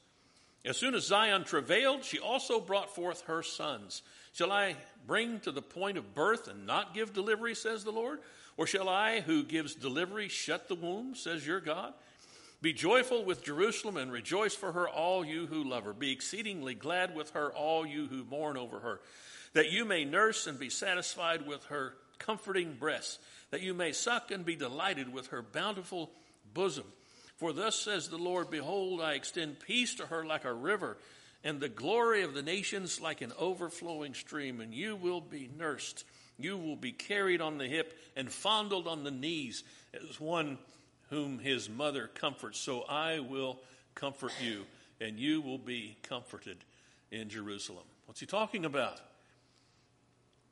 As 0.63 0.77
soon 0.77 0.95
as 0.95 1.07
Zion 1.07 1.45
travailed, 1.45 2.05
she 2.05 2.19
also 2.19 2.61
brought 2.61 2.95
forth 2.95 3.23
her 3.23 3.43
sons. 3.43 4.03
Shall 4.35 4.53
I 4.53 4.77
bring 5.07 5.41
to 5.41 5.53
the 5.53 5.63
point 5.63 5.97
of 5.97 6.15
birth 6.15 6.49
and 6.49 6.67
not 6.67 6.93
give 6.93 7.15
delivery, 7.15 7.55
says 7.55 7.83
the 7.83 7.93
Lord? 7.93 8.19
Or 8.59 8.67
shall 8.67 8.91
I, 8.91 9.21
who 9.21 9.43
gives 9.43 9.75
delivery, 9.75 10.29
shut 10.29 10.69
the 10.69 10.75
womb, 10.75 11.15
says 11.15 11.47
your 11.47 11.61
God? 11.61 11.95
Be 12.61 12.75
joyful 12.75 13.25
with 13.25 13.43
Jerusalem 13.43 13.97
and 13.97 14.13
rejoice 14.13 14.55
for 14.55 14.73
her, 14.73 14.87
all 14.87 15.25
you 15.25 15.47
who 15.47 15.65
love 15.65 15.85
her. 15.85 15.95
Be 15.95 16.13
exceedingly 16.13 16.75
glad 16.75 17.15
with 17.15 17.31
her, 17.31 17.51
all 17.55 17.87
you 17.87 18.07
who 18.07 18.23
mourn 18.25 18.59
over 18.59 18.81
her, 18.81 19.01
that 19.55 19.73
you 19.73 19.87
may 19.87 20.05
nurse 20.05 20.47
and 20.47 20.59
be 20.59 20.69
satisfied 20.69 21.47
with 21.47 21.65
her 21.69 21.95
comforting 22.19 22.75
breasts, 22.75 23.19
that 23.51 23.63
you 23.63 23.75
may 23.75 23.93
suck 23.93 24.31
and 24.31 24.45
be 24.45 24.57
delighted 24.57 25.13
with 25.13 25.29
her 25.29 25.43
bountiful 25.43 26.11
bosom. 26.53 26.85
For 27.37 27.53
thus 27.53 27.77
says 27.77 28.09
the 28.09 28.17
Lord 28.17 28.51
Behold, 28.51 29.01
I 29.01 29.13
extend 29.13 29.61
peace 29.61 29.95
to 29.97 30.07
her 30.07 30.25
like 30.25 30.45
a 30.45 30.53
river, 30.53 30.97
and 31.45 31.61
the 31.61 31.69
glory 31.69 32.23
of 32.23 32.35
the 32.35 32.43
nations 32.43 33.01
like 33.01 33.21
an 33.21 33.33
overflowing 33.39 34.15
stream, 34.15 34.61
and 34.61 34.75
you 34.75 34.97
will 34.97 35.21
be 35.21 35.49
nursed. 35.57 36.05
You 36.39 36.57
will 36.57 36.77
be 36.77 36.93
carried 36.93 37.41
on 37.41 37.59
the 37.59 37.69
hip 37.69 37.97
and 38.17 38.31
fondled 38.31 38.89
on 38.89 39.05
the 39.05 39.11
knees 39.11 39.65
as 39.95 40.21
one 40.21 40.59
whom 41.11 41.39
his 41.39 41.69
mother 41.69 42.09
comforts. 42.09 42.59
So 42.59 42.83
I 42.83 43.21
will 43.21 43.61
comfort 43.95 44.33
you, 44.43 44.65
and 45.01 45.19
you 45.19 45.41
will 45.41 45.59
be 45.59 45.97
comforted 46.03 46.59
in 47.11 47.29
Jerusalem. 47.29 47.85
What's 48.07 48.21
he 48.21 48.27
talking 48.27 48.65
about? 48.65 49.01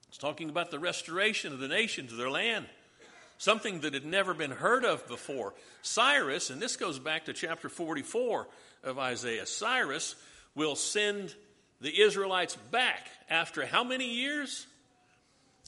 He's 0.09 0.19
talking 0.19 0.49
about 0.49 0.71
the 0.71 0.79
restoration 0.79 1.53
of 1.53 1.59
the 1.59 1.69
nation 1.69 2.07
to 2.07 2.15
their 2.15 2.31
land 2.31 2.67
something 3.39 3.81
that 3.81 3.95
had 3.95 4.05
never 4.05 4.35
been 4.35 4.51
heard 4.51 4.85
of 4.85 5.07
before. 5.09 5.55
Cyrus, 5.83 6.51
and 6.51 6.61
this 6.61 6.77
goes 6.77 6.99
back 6.99 7.27
to 7.27 7.33
chapter 7.33 7.69
44 7.69 8.47
of 8.85 8.99
Isaiah, 8.99 9.47
Cyrus 9.47 10.15
will 10.55 10.77
send 10.77 11.35
the 11.81 12.01
Israelites 12.03 12.57
back 12.71 13.09
after 13.29 13.67
how 13.67 13.85
many 13.85 14.15
years? 14.15 14.67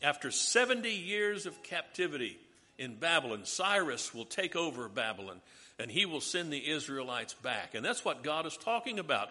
After 0.02 0.30
70 0.30 0.90
years 0.90 1.46
of 1.46 1.62
captivity 1.62 2.38
in 2.78 2.96
Babylon, 2.96 3.44
Cyrus 3.44 4.14
will 4.14 4.26
take 4.26 4.54
over 4.54 4.88
Babylon 4.88 5.40
and 5.78 5.90
he 5.90 6.06
will 6.06 6.20
send 6.20 6.52
the 6.52 6.70
Israelites 6.70 7.35
back. 7.35 7.75
And 7.75 7.85
that's 7.85 8.04
what 8.04 8.23
God 8.23 8.46
is 8.46 8.56
talking 8.56 8.99
about. 8.99 9.30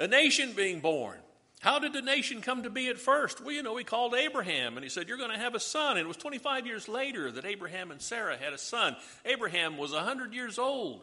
A 0.00 0.08
nation 0.08 0.52
being 0.52 0.80
born. 0.80 1.18
How 1.64 1.78
did 1.78 1.94
the 1.94 2.02
nation 2.02 2.42
come 2.42 2.64
to 2.64 2.70
be 2.70 2.88
at 2.88 2.98
first? 2.98 3.40
Well, 3.40 3.54
you 3.54 3.62
know, 3.62 3.74
he 3.78 3.84
called 3.84 4.14
Abraham 4.14 4.76
and 4.76 4.84
he 4.84 4.90
said, 4.90 5.08
You're 5.08 5.16
going 5.16 5.30
to 5.30 5.38
have 5.38 5.54
a 5.54 5.60
son. 5.60 5.92
And 5.92 6.00
it 6.00 6.06
was 6.06 6.18
25 6.18 6.66
years 6.66 6.88
later 6.88 7.32
that 7.32 7.46
Abraham 7.46 7.90
and 7.90 8.02
Sarah 8.02 8.36
had 8.36 8.52
a 8.52 8.58
son. 8.58 8.94
Abraham 9.24 9.78
was 9.78 9.90
100 9.92 10.34
years 10.34 10.58
old. 10.58 11.00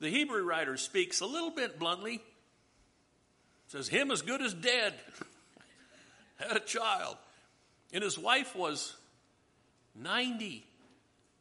The 0.00 0.10
Hebrew 0.10 0.42
writer 0.42 0.76
speaks 0.76 1.22
a 1.22 1.26
little 1.26 1.50
bit 1.50 1.78
bluntly. 1.78 2.20
Says, 3.68 3.88
Him 3.88 4.10
as 4.10 4.20
good 4.20 4.42
as 4.42 4.52
dead. 4.52 4.92
had 6.36 6.58
a 6.58 6.60
child. 6.60 7.16
And 7.94 8.04
his 8.04 8.18
wife 8.18 8.54
was 8.54 8.94
90. 9.94 10.62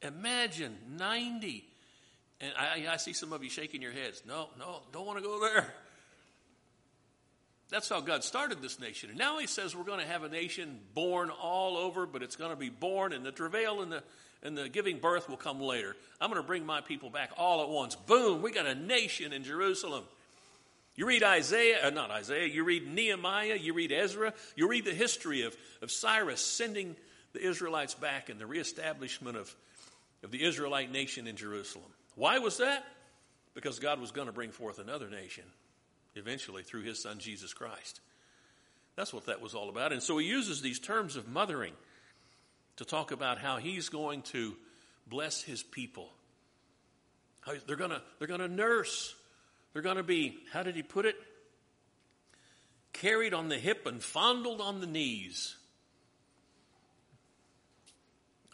Imagine 0.02 0.78
90. 0.98 1.66
And 2.40 2.54
I, 2.58 2.86
I 2.90 2.96
see 2.96 3.12
some 3.12 3.34
of 3.34 3.44
you 3.44 3.50
shaking 3.50 3.82
your 3.82 3.92
heads. 3.92 4.24
No, 4.26 4.48
no, 4.58 4.80
don't 4.94 5.06
want 5.06 5.18
to 5.18 5.26
go 5.26 5.42
there. 5.42 5.74
That's 7.70 7.88
how 7.88 8.02
God 8.02 8.24
started 8.24 8.62
this 8.62 8.80
nation. 8.80 9.10
And 9.10 9.20
now 9.20 9.38
he 9.38 9.46
says 9.46 9.76
we're 9.76 9.84
going 9.84 10.00
to 10.00 10.08
have 10.08 10.24
a 10.24 10.30
nation 10.30 10.80
born 10.96 11.30
all 11.30 11.78
over, 11.78 12.08
but 12.08 12.24
it's 12.24 12.36
going 12.36 12.50
to 12.50 12.56
be 12.56 12.70
born, 12.70 13.14
and 13.14 13.24
the 13.24 13.32
travail 13.32 13.82
and 13.82 13.92
the, 13.92 14.04
and 14.42 14.58
the 14.58 14.70
giving 14.70 14.98
birth 14.98 15.30
will 15.30 15.38
come 15.38 15.62
later. 15.62 15.96
I'm 16.20 16.32
going 16.32 16.42
to 16.42 16.48
bring 16.48 16.66
my 16.66 16.82
people 16.82 17.12
back 17.12 17.32
all 17.38 17.62
at 17.62 17.70
once. 17.70 17.96
Boom, 17.96 18.42
we 18.42 18.52
got 18.52 18.66
a 18.66 18.74
nation 18.74 19.34
in 19.34 19.44
Jerusalem. 19.44 20.04
You 20.96 21.06
read 21.06 21.22
Isaiah, 21.24 21.88
uh, 21.88 21.90
not 21.92 22.10
Isaiah, 22.10 22.48
you 22.48 22.64
read 22.64 22.88
Nehemiah, 22.88 23.56
you 23.56 23.74
read 23.74 23.92
Ezra, 23.92 24.34
you 24.56 24.68
read 24.68 24.84
the 24.84 24.94
history 24.94 25.44
of, 25.44 25.56
of 25.82 25.92
Cyrus 25.92 26.44
sending 26.44 26.96
the 27.34 27.48
Israelites 27.48 27.94
back 27.94 28.30
and 28.30 28.40
the 28.40 28.48
reestablishment 28.48 29.38
of, 29.38 29.56
of 30.24 30.32
the 30.32 30.44
Israelite 30.44 30.92
nation 30.92 31.28
in 31.28 31.36
Jerusalem. 31.36 31.86
Why 32.16 32.40
was 32.40 32.58
that? 32.58 32.84
Because 33.54 33.78
God 33.78 34.02
was 34.02 34.12
going 34.12 34.28
to 34.28 34.34
bring 34.34 34.52
forth 34.52 34.80
another 34.80 35.10
nation 35.10 35.44
eventually 36.20 36.62
through 36.64 36.84
his 36.84 37.02
son 37.02 37.18
Jesus 37.20 37.54
Christ. 37.54 38.02
That's 38.96 39.14
what 39.14 39.26
that 39.26 39.42
was 39.42 39.56
all 39.56 39.70
about. 39.70 39.94
And 39.94 40.04
so 40.04 40.18
he 40.18 40.28
uses 40.28 40.62
these 40.62 40.80
terms 40.80 41.16
of 41.16 41.28
mothering 41.28 41.74
to 42.76 42.86
talk 42.86 43.12
about 43.12 43.40
how 43.40 43.58
he's 43.58 43.90
going 43.90 44.22
to 44.24 44.56
bless 45.08 45.42
his 45.42 45.64
people. 45.64 46.10
How 47.42 47.54
they're 47.66 47.76
going 47.76 47.92
to 47.92 48.02
they're 48.20 48.28
going 48.28 48.42
to 48.42 48.48
nurse. 48.48 49.16
They're 49.74 49.82
going 49.82 49.98
to 49.98 50.04
be, 50.04 50.38
how 50.52 50.64
did 50.64 50.76
he 50.76 50.84
put 50.84 51.06
it? 51.06 51.16
Carried 52.92 53.34
on 53.34 53.50
the 53.50 53.58
hip 53.58 53.86
and 53.86 54.04
fondled 54.04 54.62
on 54.62 54.82
the 54.82 54.88
knees. 54.88 55.56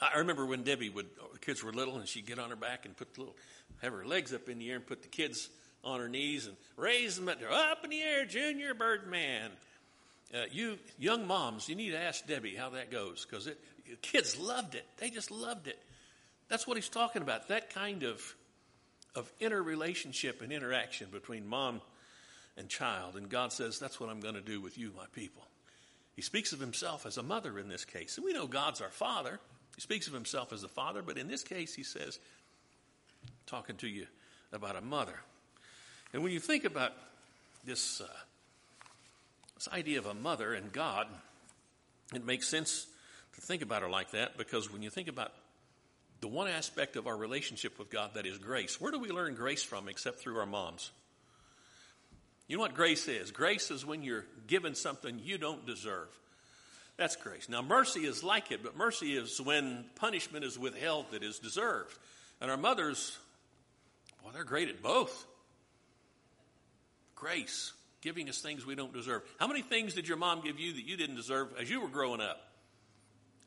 I 0.01 0.19
remember 0.19 0.45
when 0.45 0.63
Debbie 0.63 0.89
would, 0.89 1.07
the 1.31 1.39
kids 1.39 1.63
were 1.63 1.71
little, 1.71 1.97
and 1.97 2.07
she'd 2.07 2.25
get 2.25 2.37
on 2.37 2.49
her 2.49 2.55
back 2.57 2.85
and 2.85 2.95
put 2.95 3.13
the 3.13 3.21
little, 3.21 3.35
have 3.81 3.93
her 3.93 4.05
legs 4.05 4.33
up 4.33 4.49
in 4.49 4.59
the 4.59 4.69
air 4.69 4.75
and 4.75 4.85
put 4.85 5.01
the 5.01 5.07
kids 5.07 5.49
on 5.85 5.99
her 5.99 6.09
knees 6.09 6.47
and 6.47 6.57
raise 6.75 7.15
them 7.15 7.29
up 7.29 7.83
in 7.83 7.89
the 7.89 8.01
air, 8.01 8.25
Junior 8.25 8.73
Birdman. 8.73 9.51
Uh, 10.33 10.39
you 10.51 10.77
young 10.97 11.27
moms, 11.27 11.69
you 11.69 11.75
need 11.75 11.91
to 11.91 11.99
ask 11.99 12.25
Debbie 12.25 12.55
how 12.55 12.71
that 12.71 12.91
goes 12.91 13.25
because 13.29 13.47
kids 14.01 14.37
loved 14.37 14.75
it. 14.75 14.85
They 14.97 15.09
just 15.09 15.31
loved 15.31 15.67
it. 15.67 15.79
That's 16.49 16.67
what 16.67 16.77
he's 16.77 16.89
talking 16.89 17.21
about. 17.21 17.47
That 17.47 17.73
kind 17.73 18.03
of 18.03 18.35
of 19.15 19.31
interrelationship 19.39 20.41
and 20.41 20.51
interaction 20.51 21.07
between 21.11 21.47
mom 21.47 21.81
and 22.57 22.67
child. 22.67 23.15
And 23.15 23.29
God 23.29 23.53
says, 23.53 23.79
That's 23.79 23.99
what 23.99 24.09
I'm 24.09 24.19
going 24.19 24.35
to 24.35 24.41
do 24.41 24.59
with 24.59 24.77
you, 24.77 24.91
my 24.95 25.05
people. 25.13 25.43
He 26.15 26.21
speaks 26.21 26.53
of 26.53 26.59
himself 26.59 27.05
as 27.05 27.17
a 27.17 27.23
mother 27.23 27.57
in 27.59 27.67
this 27.67 27.85
case. 27.85 28.17
And 28.17 28.25
we 28.25 28.33
know 28.33 28.47
God's 28.47 28.81
our 28.81 28.89
father. 28.89 29.39
He 29.75 29.81
speaks 29.81 30.07
of 30.07 30.13
himself 30.13 30.53
as 30.53 30.63
a 30.63 30.69
father, 30.69 31.01
but 31.01 31.17
in 31.17 31.27
this 31.27 31.43
case, 31.43 31.73
he 31.73 31.83
says, 31.83 32.19
talking 33.45 33.75
to 33.77 33.87
you 33.87 34.07
about 34.53 34.77
a 34.77 34.81
mother. 34.81 35.19
And 36.13 36.23
when 36.23 36.31
you 36.31 36.39
think 36.39 36.65
about 36.65 36.93
this, 37.65 38.01
uh, 38.01 38.07
this 39.55 39.67
idea 39.73 39.99
of 39.99 40.05
a 40.05 40.13
mother 40.13 40.53
and 40.53 40.71
God, 40.71 41.07
it 42.13 42.25
makes 42.25 42.47
sense 42.47 42.87
to 43.35 43.41
think 43.41 43.61
about 43.61 43.81
her 43.81 43.89
like 43.89 44.11
that 44.11 44.37
because 44.37 44.71
when 44.71 44.81
you 44.81 44.89
think 44.89 45.07
about 45.07 45.31
the 46.21 46.27
one 46.27 46.47
aspect 46.47 46.95
of 46.95 47.07
our 47.07 47.17
relationship 47.17 47.77
with 47.77 47.89
God 47.89 48.11
that 48.13 48.25
is 48.25 48.37
grace, 48.37 48.79
where 48.79 48.91
do 48.91 48.99
we 48.99 49.09
learn 49.09 49.35
grace 49.35 49.63
from 49.63 49.89
except 49.89 50.19
through 50.19 50.37
our 50.37 50.45
moms? 50.45 50.91
You 52.47 52.57
know 52.57 52.61
what 52.61 52.75
grace 52.75 53.07
is? 53.07 53.31
Grace 53.31 53.71
is 53.71 53.85
when 53.85 54.03
you're 54.03 54.25
given 54.47 54.75
something 54.75 55.19
you 55.23 55.37
don't 55.37 55.65
deserve. 55.65 56.07
That's 56.97 57.15
grace. 57.15 57.49
Now, 57.49 57.61
mercy 57.61 58.05
is 58.05 58.23
like 58.23 58.51
it, 58.51 58.63
but 58.63 58.77
mercy 58.77 59.17
is 59.17 59.41
when 59.41 59.85
punishment 59.95 60.45
is 60.45 60.57
withheld 60.57 61.11
that 61.11 61.23
is 61.23 61.39
deserved. 61.39 61.97
And 62.39 62.49
our 62.49 62.57
mothers, 62.57 63.17
well, 64.23 64.31
they're 64.31 64.43
great 64.43 64.69
at 64.69 64.81
both. 64.81 65.25
Grace, 67.15 67.73
giving 68.01 68.29
us 68.29 68.41
things 68.41 68.65
we 68.65 68.75
don't 68.75 68.93
deserve. 68.93 69.23
How 69.39 69.47
many 69.47 69.61
things 69.61 69.93
did 69.93 70.07
your 70.07 70.17
mom 70.17 70.41
give 70.41 70.59
you 70.59 70.73
that 70.73 70.85
you 70.85 70.97
didn't 70.97 71.15
deserve 71.15 71.49
as 71.59 71.69
you 71.69 71.81
were 71.81 71.87
growing 71.87 72.21
up? 72.21 72.41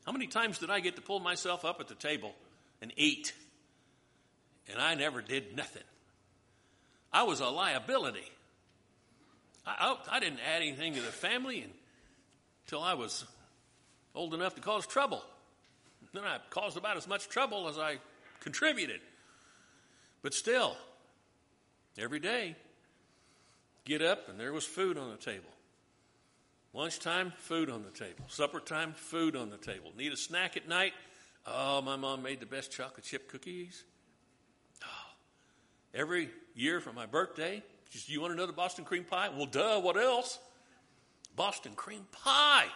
How 0.05 0.11
many 0.11 0.27
times 0.27 0.57
did 0.59 0.69
I 0.69 0.79
get 0.79 0.95
to 0.95 1.01
pull 1.01 1.19
myself 1.19 1.63
up 1.63 1.79
at 1.79 1.87
the 1.87 1.95
table 1.95 2.33
and 2.81 2.91
eat? 2.97 3.33
And 4.71 4.81
I 4.81 4.95
never 4.95 5.21
did 5.21 5.55
nothing. 5.55 5.83
I 7.11 7.23
was 7.23 7.39
a 7.39 7.47
liability. 7.47 8.29
I, 9.65 9.95
I, 10.09 10.17
I 10.17 10.19
didn't 10.19 10.39
add 10.39 10.61
anything 10.61 10.95
to 10.95 11.01
the 11.01 11.07
family 11.07 11.65
until 12.65 12.81
I 12.81 12.95
was 12.95 13.25
old 14.15 14.33
enough 14.33 14.55
to 14.55 14.61
cause 14.61 14.85
trouble. 14.85 15.23
Then 16.13 16.23
I 16.23 16.37
caused 16.49 16.77
about 16.77 16.97
as 16.97 17.07
much 17.07 17.29
trouble 17.29 17.67
as 17.67 17.77
I 17.77 17.97
contributed. 18.39 19.01
But 20.21 20.33
still, 20.33 20.75
every 21.97 22.19
day, 22.19 22.55
get 23.89 24.01
up 24.01 24.29
and 24.29 24.39
there 24.39 24.53
was 24.53 24.65
food 24.65 24.97
on 24.97 25.09
the 25.09 25.17
table. 25.17 25.49
Lunchtime, 26.73 27.33
food 27.37 27.69
on 27.69 27.83
the 27.83 27.89
table. 27.89 28.23
Supper 28.27 28.59
time, 28.59 28.93
food 28.93 29.35
on 29.35 29.49
the 29.49 29.57
table. 29.57 29.91
Need 29.97 30.13
a 30.13 30.17
snack 30.17 30.55
at 30.55 30.67
night, 30.67 30.93
Oh, 31.45 31.81
my 31.81 31.95
mom 31.95 32.21
made 32.21 32.39
the 32.39 32.45
best 32.45 32.71
chocolate 32.71 33.03
chip 33.03 33.29
cookies. 33.29 33.83
Oh, 34.83 35.11
every 35.93 36.29
year 36.53 36.79
for 36.79 36.93
my 36.93 37.05
birthday, 37.05 37.63
just, 37.91 38.09
you 38.09 38.21
want 38.21 38.33
another 38.33 38.51
Boston 38.51 38.85
cream 38.85 39.03
pie? 39.03 39.29
Well, 39.29 39.47
duh, 39.47 39.79
what 39.79 39.97
else? 39.97 40.37
Boston 41.35 41.73
cream 41.75 42.05
pie. 42.11 42.67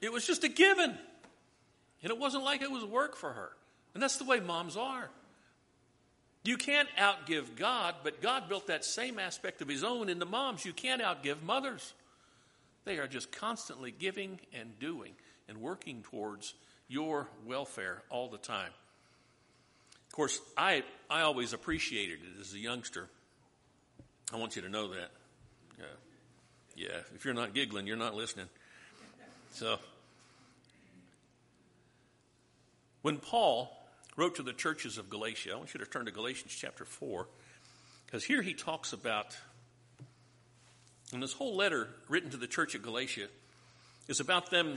It 0.00 0.12
was 0.12 0.24
just 0.26 0.44
a 0.44 0.48
given. 0.48 0.96
And 2.02 2.10
it 2.10 2.18
wasn't 2.18 2.44
like 2.44 2.62
it 2.62 2.70
was 2.70 2.84
work 2.84 3.16
for 3.16 3.32
her. 3.32 3.50
And 3.94 4.02
that's 4.02 4.18
the 4.18 4.24
way 4.24 4.38
moms 4.38 4.76
are. 4.76 5.10
You 6.48 6.56
can't 6.56 6.88
outgive 6.98 7.56
God, 7.56 7.96
but 8.02 8.22
God 8.22 8.48
built 8.48 8.68
that 8.68 8.82
same 8.82 9.18
aspect 9.18 9.60
of 9.60 9.68
His 9.68 9.84
own 9.84 10.08
into 10.08 10.24
moms. 10.24 10.64
You 10.64 10.72
can't 10.72 11.02
outgive 11.02 11.42
mothers. 11.42 11.92
They 12.86 12.96
are 12.96 13.06
just 13.06 13.30
constantly 13.30 13.90
giving 13.90 14.40
and 14.58 14.78
doing 14.78 15.12
and 15.46 15.58
working 15.58 16.02
towards 16.04 16.54
your 16.88 17.28
welfare 17.44 18.02
all 18.08 18.30
the 18.30 18.38
time. 18.38 18.70
Of 20.06 20.12
course, 20.16 20.40
I, 20.56 20.84
I 21.10 21.20
always 21.20 21.52
appreciated 21.52 22.20
it 22.20 22.40
as 22.40 22.54
a 22.54 22.58
youngster. 22.58 23.10
I 24.32 24.38
want 24.38 24.56
you 24.56 24.62
to 24.62 24.70
know 24.70 24.88
that. 24.88 25.10
Yeah. 25.78 25.84
yeah, 26.76 27.00
if 27.14 27.26
you're 27.26 27.34
not 27.34 27.52
giggling, 27.52 27.86
you're 27.86 27.98
not 27.98 28.14
listening. 28.14 28.48
So, 29.50 29.76
when 33.02 33.18
Paul 33.18 33.77
wrote 34.18 34.34
to 34.34 34.42
the 34.42 34.52
churches 34.52 34.98
of 34.98 35.08
Galatia, 35.08 35.52
I 35.52 35.56
want 35.56 35.72
you 35.72 35.78
to 35.78 35.86
turn 35.86 36.06
to 36.06 36.10
Galatians 36.10 36.52
chapter 36.52 36.84
4, 36.84 37.28
because 38.04 38.24
here 38.24 38.42
he 38.42 38.52
talks 38.52 38.92
about, 38.92 39.36
and 41.12 41.22
this 41.22 41.32
whole 41.32 41.54
letter 41.54 41.88
written 42.08 42.28
to 42.30 42.36
the 42.36 42.48
church 42.48 42.74
at 42.74 42.82
Galatia 42.82 43.28
is 44.08 44.18
about 44.18 44.50
them 44.50 44.76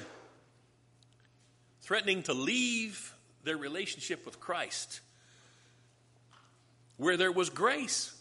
threatening 1.81 2.21
to 2.23 2.33
leave 2.33 3.15
their 3.43 3.57
relationship 3.57 4.27
with 4.27 4.39
Christ, 4.39 5.01
where 6.97 7.17
there 7.17 7.31
was 7.31 7.49
grace, 7.49 8.15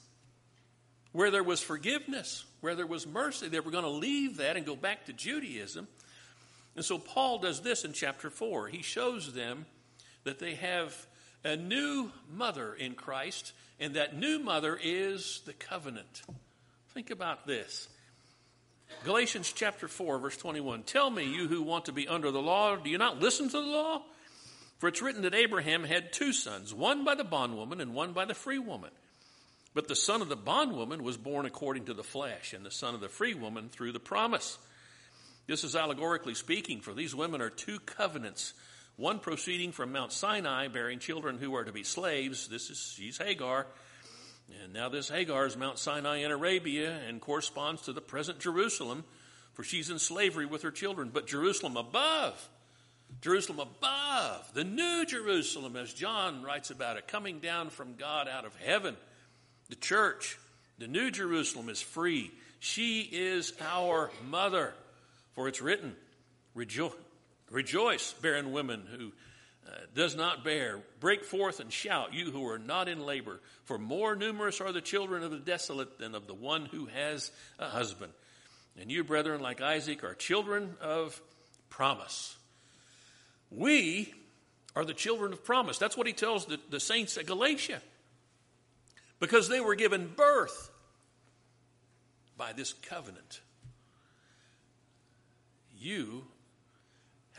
where 1.13 1.31
there 1.31 1.45
was 1.45 1.61
forgiveness, 1.61 2.47
where 2.63 2.75
there 2.75 2.87
was 2.87 3.07
mercy. 3.07 3.49
They 3.49 3.61
were 3.61 3.71
going 3.71 3.85
to 3.85 3.91
leave 3.91 4.39
that 4.39 4.57
and 4.57 4.65
go 4.65 4.75
back 4.75 5.05
to 5.05 5.13
Judaism. 5.13 5.87
And 6.77 6.85
so 6.85 6.97
Paul 6.97 7.41
does 7.41 7.61
this 7.61 7.85
in 7.85 7.93
chapter 7.93 8.31
4. 8.31 8.69
He 8.69 8.81
shows 8.81 9.35
them 9.35 9.67
that 10.25 10.39
they 10.39 10.55
have 10.55 10.97
a 11.45 11.57
new 11.57 12.11
mother 12.33 12.75
in 12.75 12.95
Christ, 12.95 13.53
and 13.79 13.95
that 13.95 14.17
new 14.17 14.39
mother 14.39 14.79
is 14.81 15.41
the 15.47 15.53
covenant. 15.53 16.23
Think 16.95 17.11
about 17.11 17.47
this. 17.47 17.89
Galatians 19.05 19.53
chapter 19.53 19.89
4, 19.89 20.19
verse 20.19 20.37
21. 20.37 20.83
Tell 20.83 21.09
me, 21.09 21.25
you 21.25 21.49
who 21.49 21.63
want 21.63 21.87
to 21.87 21.93
be 21.93 22.09
under 22.09 22.31
the 22.31 22.43
law, 22.43 22.77
do 22.77 22.91
you 22.91 22.99
not 22.99 23.21
listen 23.21 23.49
to 23.49 23.61
the 23.61 23.67
law? 23.67 24.03
For 24.79 24.89
it's 24.89 25.03
written 25.03 25.23
that 25.23 25.35
Abraham 25.35 25.85
had 25.85 26.13
two 26.13 26.33
sons, 26.33 26.75
one 26.75 27.05
by 27.05 27.15
the 27.15 27.25
bondwoman 27.25 27.81
and 27.81 27.95
one 27.95 28.13
by 28.13 28.25
the 28.25 28.35
free 28.35 28.59
woman. 28.59 28.91
But 29.75 29.89
the 29.89 29.97
son 29.97 30.21
of 30.21 30.29
the 30.29 30.37
bondwoman 30.37 31.03
was 31.03 31.17
born 31.17 31.47
according 31.47 31.85
to 31.87 31.95
the 31.95 32.03
flesh, 32.03 32.53
and 32.53 32.65
the 32.65 32.71
son 32.71 32.95
of 32.95 33.01
the 33.01 33.09
free 33.09 33.35
woman 33.35 33.69
through 33.69 33.93
the 33.93 34.01
promise. 34.01 34.59
This 35.47 35.65
is 35.65 35.77
allegorically 35.77 36.35
speaking, 36.35 36.81
for 36.81 36.93
these 36.93 37.15
women 37.15 37.41
are 37.41 37.51
two 37.51 37.79
covenants, 37.81 38.53
one 39.01 39.19
proceeding 39.19 39.73
from 39.73 39.93
Mount 39.93 40.13
Sinai, 40.13 40.69
bearing 40.69 40.99
children 40.99 41.39
who 41.39 41.55
are 41.57 41.65
to 41.65 41.73
be 41.73 41.83
slaves. 41.83 42.47
This 42.49 42.71
is, 42.71 42.95
she's 42.97 43.19
Hagar 43.19 43.67
and 44.63 44.73
now 44.73 44.89
this 44.89 45.09
Hagar 45.09 45.47
is 45.47 45.57
Mount 45.57 45.79
Sinai 45.79 46.19
in 46.19 46.31
Arabia 46.31 46.99
and 47.09 47.21
corresponds 47.21 47.83
to 47.83 47.93
the 47.93 48.01
present 48.01 48.41
Jerusalem, 48.41 49.05
for 49.55 49.63
she's 49.63 49.91
in 49.91 49.99
slavery 49.99 50.47
with 50.47 50.63
her 50.63 50.71
children. 50.71 51.11
But 51.13 51.27
Jerusalem 51.27 51.77
above, 51.77 52.49
Jerusalem 53.21 53.61
above, 53.61 54.51
the 54.55 54.65
new 54.65 55.05
Jerusalem, 55.07 55.77
as 55.77 55.93
John 55.93 56.43
writes 56.43 56.71
about 56.71 56.97
it, 56.97 57.09
coming 57.09 57.39
down 57.39 57.71
from 57.71 57.97
God 57.97 58.29
out 58.29 58.45
of 58.45 58.55
heaven, 58.57 58.97
the 59.69 59.77
church, 59.77 60.39
the 60.79 60.89
new 60.89 61.11
Jerusalem 61.11 61.69
is 61.69 61.81
free. 61.81 62.31
She 62.59 63.03
is 63.03 63.53
our 63.61 64.11
mother, 64.29 64.75
for 65.35 65.49
it's 65.49 65.63
written, 65.63 65.95
Rejo- 66.57 66.93
Rejoice, 67.51 68.13
barren 68.15 68.53
women 68.53 68.85
who 68.97 69.13
uh, 69.67 69.73
does 69.95 70.17
not 70.17 70.45
bear, 70.45 70.81
break 71.01 71.25
forth 71.25 71.61
and 71.61 71.73
shout, 71.73 72.15
you 72.15 72.31
who 72.31 72.47
are 72.47 72.59
not 72.59 72.89
in 72.89 73.05
labor, 73.05 73.41
for 73.65 73.77
more 73.77 74.15
numerous 74.17 74.61
are 74.61 74.73
the 74.73 74.81
children 74.81 75.23
of 75.23 75.31
the 75.31 75.39
desolate 75.39 75.99
than 75.99 76.15
of 76.15 76.27
the 76.27 76.35
one 76.35 76.67
who 76.67 76.87
has 76.87 77.31
a 77.59 77.69
husband. 77.69 78.13
And 78.81 78.91
you, 78.91 79.05
brethren, 79.05 79.41
like 79.41 79.61
Isaac, 79.61 80.05
are 80.05 80.15
children 80.15 80.77
of 80.81 81.21
promise. 81.69 82.37
We 83.51 84.15
are 84.77 84.85
the 84.85 84.95
children 84.95 85.33
of 85.33 85.45
promise. 85.45 85.77
That's 85.77 85.97
what 85.97 86.07
he 86.07 86.13
tells 86.13 86.47
the, 86.47 86.59
the 86.71 86.81
saints 86.81 87.19
at 87.19 87.27
Galatia. 87.27 87.83
Because 89.19 89.49
they 89.49 89.61
were 89.61 89.75
given 89.75 90.13
birth 90.17 90.71
by 92.37 92.53
this 92.53 92.73
covenant. 92.73 93.41
You 95.79 96.25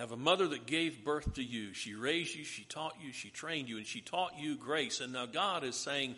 have 0.02 0.12
a 0.12 0.18
mother 0.18 0.48
that 0.48 0.66
gave 0.66 1.06
birth 1.06 1.36
to 1.36 1.44
you. 1.44 1.74
She 1.74 1.94
raised 1.94 2.36
you, 2.36 2.44
she 2.44 2.64
taught 2.64 2.96
you, 3.04 3.14
she 3.14 3.30
trained 3.30 3.70
you, 3.70 3.78
and 3.78 3.86
she 3.86 4.02
taught 4.02 4.32
you 4.40 4.58
grace. 4.58 5.00
And 5.00 5.14
now 5.14 5.28
God 5.28 5.64
is 5.64 5.76
saying, 5.76 6.16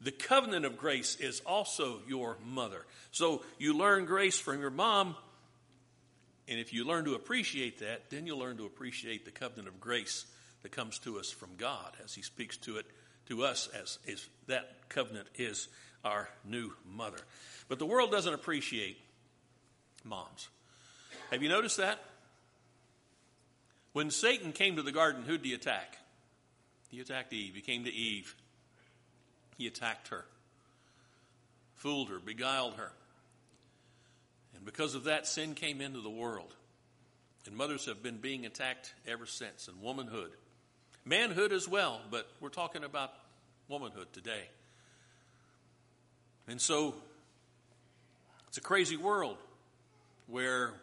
the 0.00 0.12
covenant 0.12 0.64
of 0.64 0.78
grace 0.78 1.16
is 1.16 1.40
also 1.40 2.00
your 2.06 2.38
mother. 2.46 2.86
So 3.10 3.42
you 3.58 3.76
learn 3.76 4.04
grace 4.06 4.38
from 4.38 4.60
your 4.60 4.70
mom, 4.70 5.16
and 6.48 6.60
if 6.60 6.72
you 6.72 6.84
learn 6.84 7.04
to 7.06 7.14
appreciate 7.14 7.80
that, 7.80 8.10
then 8.10 8.26
you'll 8.26 8.38
learn 8.38 8.56
to 8.58 8.64
appreciate 8.64 9.24
the 9.24 9.32
covenant 9.32 9.66
of 9.66 9.80
grace 9.80 10.24
that 10.62 10.70
comes 10.70 11.00
to 11.00 11.18
us 11.18 11.32
from 11.32 11.50
God 11.58 11.92
as 12.04 12.14
He 12.14 12.22
speaks 12.22 12.56
to 12.58 12.76
it 12.76 12.86
to 13.26 13.44
us 13.44 13.68
as, 13.74 13.98
as 14.08 14.24
that 14.46 14.88
covenant 14.88 15.26
is 15.34 15.66
our 16.04 16.28
new 16.44 16.72
mother. 16.88 17.18
But 17.68 17.80
the 17.80 17.86
world 17.86 18.12
doesn't 18.12 18.34
appreciate 18.34 18.98
moms. 20.04 20.48
Have 21.32 21.42
you 21.42 21.48
noticed 21.48 21.78
that? 21.78 21.98
When 23.92 24.10
Satan 24.10 24.52
came 24.52 24.76
to 24.76 24.82
the 24.82 24.92
garden, 24.92 25.24
who'd 25.24 25.44
he 25.44 25.54
attack? 25.54 25.98
He 26.90 27.00
attacked 27.00 27.32
Eve. 27.32 27.54
He 27.54 27.60
came 27.60 27.84
to 27.84 27.92
Eve. 27.92 28.34
He 29.56 29.66
attacked 29.66 30.08
her, 30.08 30.24
fooled 31.74 32.08
her, 32.08 32.18
beguiled 32.18 32.74
her. 32.74 32.92
And 34.54 34.64
because 34.64 34.94
of 34.94 35.04
that, 35.04 35.26
sin 35.26 35.54
came 35.54 35.80
into 35.80 36.00
the 36.00 36.10
world. 36.10 36.54
And 37.46 37.56
mothers 37.56 37.86
have 37.86 38.02
been 38.02 38.18
being 38.18 38.46
attacked 38.46 38.94
ever 39.06 39.26
since, 39.26 39.68
and 39.68 39.80
womanhood. 39.82 40.30
Manhood 41.04 41.52
as 41.52 41.66
well, 41.66 42.00
but 42.10 42.26
we're 42.40 42.48
talking 42.50 42.84
about 42.84 43.12
womanhood 43.68 44.12
today. 44.12 44.44
And 46.48 46.60
so, 46.60 46.94
it's 48.48 48.58
a 48.58 48.62
crazy 48.62 48.96
world 48.96 49.36
where 50.26 50.74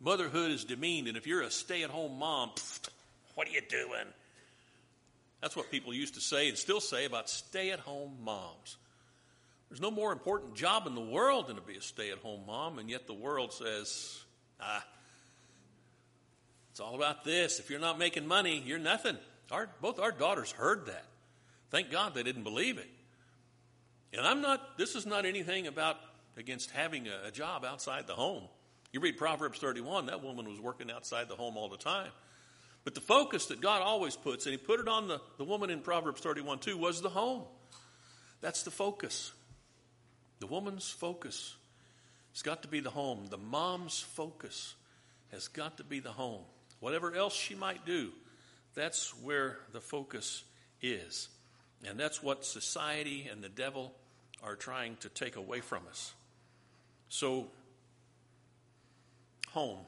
Motherhood 0.00 0.52
is 0.52 0.64
demeaned, 0.64 1.08
and 1.08 1.16
if 1.16 1.26
you're 1.26 1.42
a 1.42 1.50
stay 1.50 1.82
at 1.82 1.90
home 1.90 2.18
mom, 2.18 2.52
what 3.34 3.48
are 3.48 3.50
you 3.50 3.62
doing? 3.68 4.06
That's 5.40 5.56
what 5.56 5.70
people 5.70 5.92
used 5.92 6.14
to 6.14 6.20
say 6.20 6.48
and 6.48 6.56
still 6.56 6.80
say 6.80 7.04
about 7.04 7.28
stay 7.28 7.70
at 7.70 7.80
home 7.80 8.16
moms. 8.22 8.76
There's 9.68 9.80
no 9.80 9.90
more 9.90 10.12
important 10.12 10.54
job 10.54 10.86
in 10.86 10.94
the 10.94 11.00
world 11.00 11.48
than 11.48 11.56
to 11.56 11.62
be 11.62 11.76
a 11.76 11.82
stay 11.82 12.10
at 12.10 12.18
home 12.18 12.42
mom, 12.46 12.78
and 12.78 12.88
yet 12.88 13.06
the 13.06 13.14
world 13.14 13.52
says, 13.52 14.20
ah, 14.60 14.84
it's 16.70 16.80
all 16.80 16.94
about 16.94 17.24
this. 17.24 17.58
If 17.58 17.70
you're 17.70 17.80
not 17.80 17.98
making 17.98 18.26
money, 18.26 18.62
you're 18.64 18.78
nothing. 18.78 19.18
Our, 19.50 19.68
both 19.80 19.98
our 19.98 20.12
daughters 20.12 20.52
heard 20.52 20.86
that. 20.86 21.04
Thank 21.70 21.90
God 21.90 22.14
they 22.14 22.22
didn't 22.22 22.44
believe 22.44 22.78
it. 22.78 22.88
And 24.12 24.26
I'm 24.26 24.40
not, 24.40 24.78
this 24.78 24.94
is 24.94 25.04
not 25.04 25.26
anything 25.26 25.66
about 25.66 25.96
against 26.36 26.70
having 26.70 27.08
a, 27.08 27.28
a 27.28 27.30
job 27.30 27.64
outside 27.64 28.06
the 28.06 28.14
home. 28.14 28.44
You 28.92 29.00
read 29.00 29.18
Proverbs 29.18 29.58
31, 29.58 30.06
that 30.06 30.22
woman 30.22 30.48
was 30.48 30.60
working 30.60 30.90
outside 30.90 31.28
the 31.28 31.36
home 31.36 31.56
all 31.56 31.68
the 31.68 31.76
time. 31.76 32.10
But 32.84 32.94
the 32.94 33.00
focus 33.00 33.46
that 33.46 33.60
God 33.60 33.82
always 33.82 34.16
puts, 34.16 34.46
and 34.46 34.52
He 34.52 34.56
put 34.56 34.80
it 34.80 34.88
on 34.88 35.08
the, 35.08 35.20
the 35.36 35.44
woman 35.44 35.68
in 35.68 35.80
Proverbs 35.80 36.20
31 36.20 36.60
too, 36.60 36.78
was 36.78 37.02
the 37.02 37.10
home. 37.10 37.42
That's 38.40 38.62
the 38.62 38.70
focus. 38.70 39.32
The 40.40 40.46
woman's 40.46 40.88
focus 40.88 41.56
has 42.32 42.42
got 42.42 42.62
to 42.62 42.68
be 42.68 42.80
the 42.80 42.90
home. 42.90 43.26
The 43.28 43.36
mom's 43.36 44.00
focus 44.00 44.74
has 45.32 45.48
got 45.48 45.76
to 45.78 45.84
be 45.84 46.00
the 46.00 46.12
home. 46.12 46.42
Whatever 46.80 47.14
else 47.14 47.34
she 47.34 47.54
might 47.54 47.84
do, 47.84 48.10
that's 48.74 49.10
where 49.22 49.58
the 49.72 49.80
focus 49.80 50.44
is. 50.80 51.28
And 51.86 51.98
that's 51.98 52.22
what 52.22 52.44
society 52.44 53.28
and 53.30 53.42
the 53.42 53.48
devil 53.48 53.92
are 54.42 54.56
trying 54.56 54.96
to 55.00 55.08
take 55.08 55.36
away 55.36 55.60
from 55.60 55.82
us. 55.90 56.14
So 57.08 57.48
home. 59.52 59.84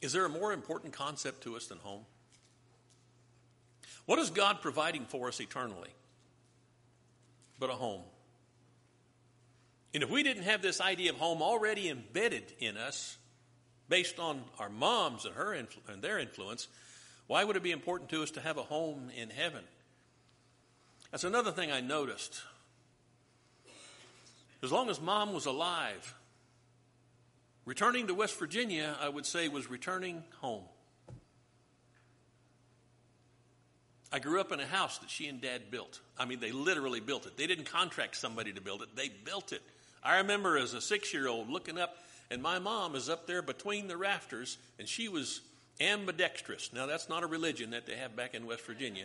Is 0.00 0.12
there 0.12 0.24
a 0.24 0.30
more 0.30 0.52
important 0.52 0.92
concept 0.92 1.42
to 1.42 1.56
us 1.56 1.66
than 1.66 1.78
home? 1.78 2.04
What 4.06 4.18
is 4.18 4.30
God 4.30 4.60
providing 4.62 5.04
for 5.04 5.28
us 5.28 5.40
eternally 5.40 5.90
but 7.58 7.70
a 7.70 7.74
home? 7.74 8.02
And 9.92 10.02
if 10.02 10.10
we 10.10 10.22
didn't 10.22 10.44
have 10.44 10.62
this 10.62 10.80
idea 10.80 11.10
of 11.10 11.16
home 11.16 11.42
already 11.42 11.88
embedded 11.88 12.52
in 12.58 12.76
us, 12.76 13.18
based 13.88 14.18
on 14.18 14.42
our 14.58 14.70
moms 14.70 15.26
and 15.26 15.34
her 15.34 15.48
influ- 15.48 15.92
and 15.92 16.00
their 16.00 16.18
influence, 16.18 16.68
why 17.26 17.44
would 17.44 17.56
it 17.56 17.62
be 17.62 17.72
important 17.72 18.08
to 18.10 18.22
us 18.22 18.30
to 18.30 18.40
have 18.40 18.56
a 18.56 18.62
home 18.62 19.10
in 19.14 19.28
heaven? 19.28 19.64
That's 21.10 21.24
another 21.24 21.50
thing 21.50 21.70
I 21.70 21.80
noticed. 21.80 22.40
As 24.62 24.70
long 24.70 24.88
as 24.88 25.00
mom 25.00 25.32
was 25.32 25.46
alive, 25.46 26.14
returning 27.70 28.08
to 28.08 28.14
West 28.14 28.36
Virginia, 28.36 28.96
I 29.00 29.08
would 29.08 29.24
say, 29.24 29.46
was 29.46 29.70
returning 29.70 30.24
home. 30.40 30.64
I 34.12 34.18
grew 34.18 34.40
up 34.40 34.50
in 34.50 34.58
a 34.58 34.66
house 34.66 34.98
that 34.98 35.08
she 35.08 35.28
and 35.28 35.40
dad 35.40 35.70
built. 35.70 36.00
I 36.18 36.24
mean, 36.24 36.40
they 36.40 36.50
literally 36.50 36.98
built 36.98 37.26
it. 37.26 37.36
They 37.36 37.46
didn't 37.46 37.66
contract 37.66 38.16
somebody 38.16 38.52
to 38.54 38.60
build 38.60 38.82
it, 38.82 38.88
they 38.96 39.08
built 39.08 39.52
it. 39.52 39.62
I 40.02 40.16
remember 40.16 40.58
as 40.58 40.74
a 40.74 40.80
six 40.80 41.14
year 41.14 41.28
old 41.28 41.48
looking 41.48 41.78
up, 41.78 41.96
and 42.28 42.42
my 42.42 42.58
mom 42.58 42.96
is 42.96 43.08
up 43.08 43.28
there 43.28 43.40
between 43.40 43.86
the 43.86 43.96
rafters, 43.96 44.58
and 44.80 44.88
she 44.88 45.08
was 45.08 45.40
ambidextrous. 45.80 46.72
Now, 46.72 46.86
that's 46.86 47.08
not 47.08 47.22
a 47.22 47.28
religion 47.28 47.70
that 47.70 47.86
they 47.86 47.94
have 47.94 48.16
back 48.16 48.34
in 48.34 48.46
West 48.46 48.62
Virginia. 48.66 49.04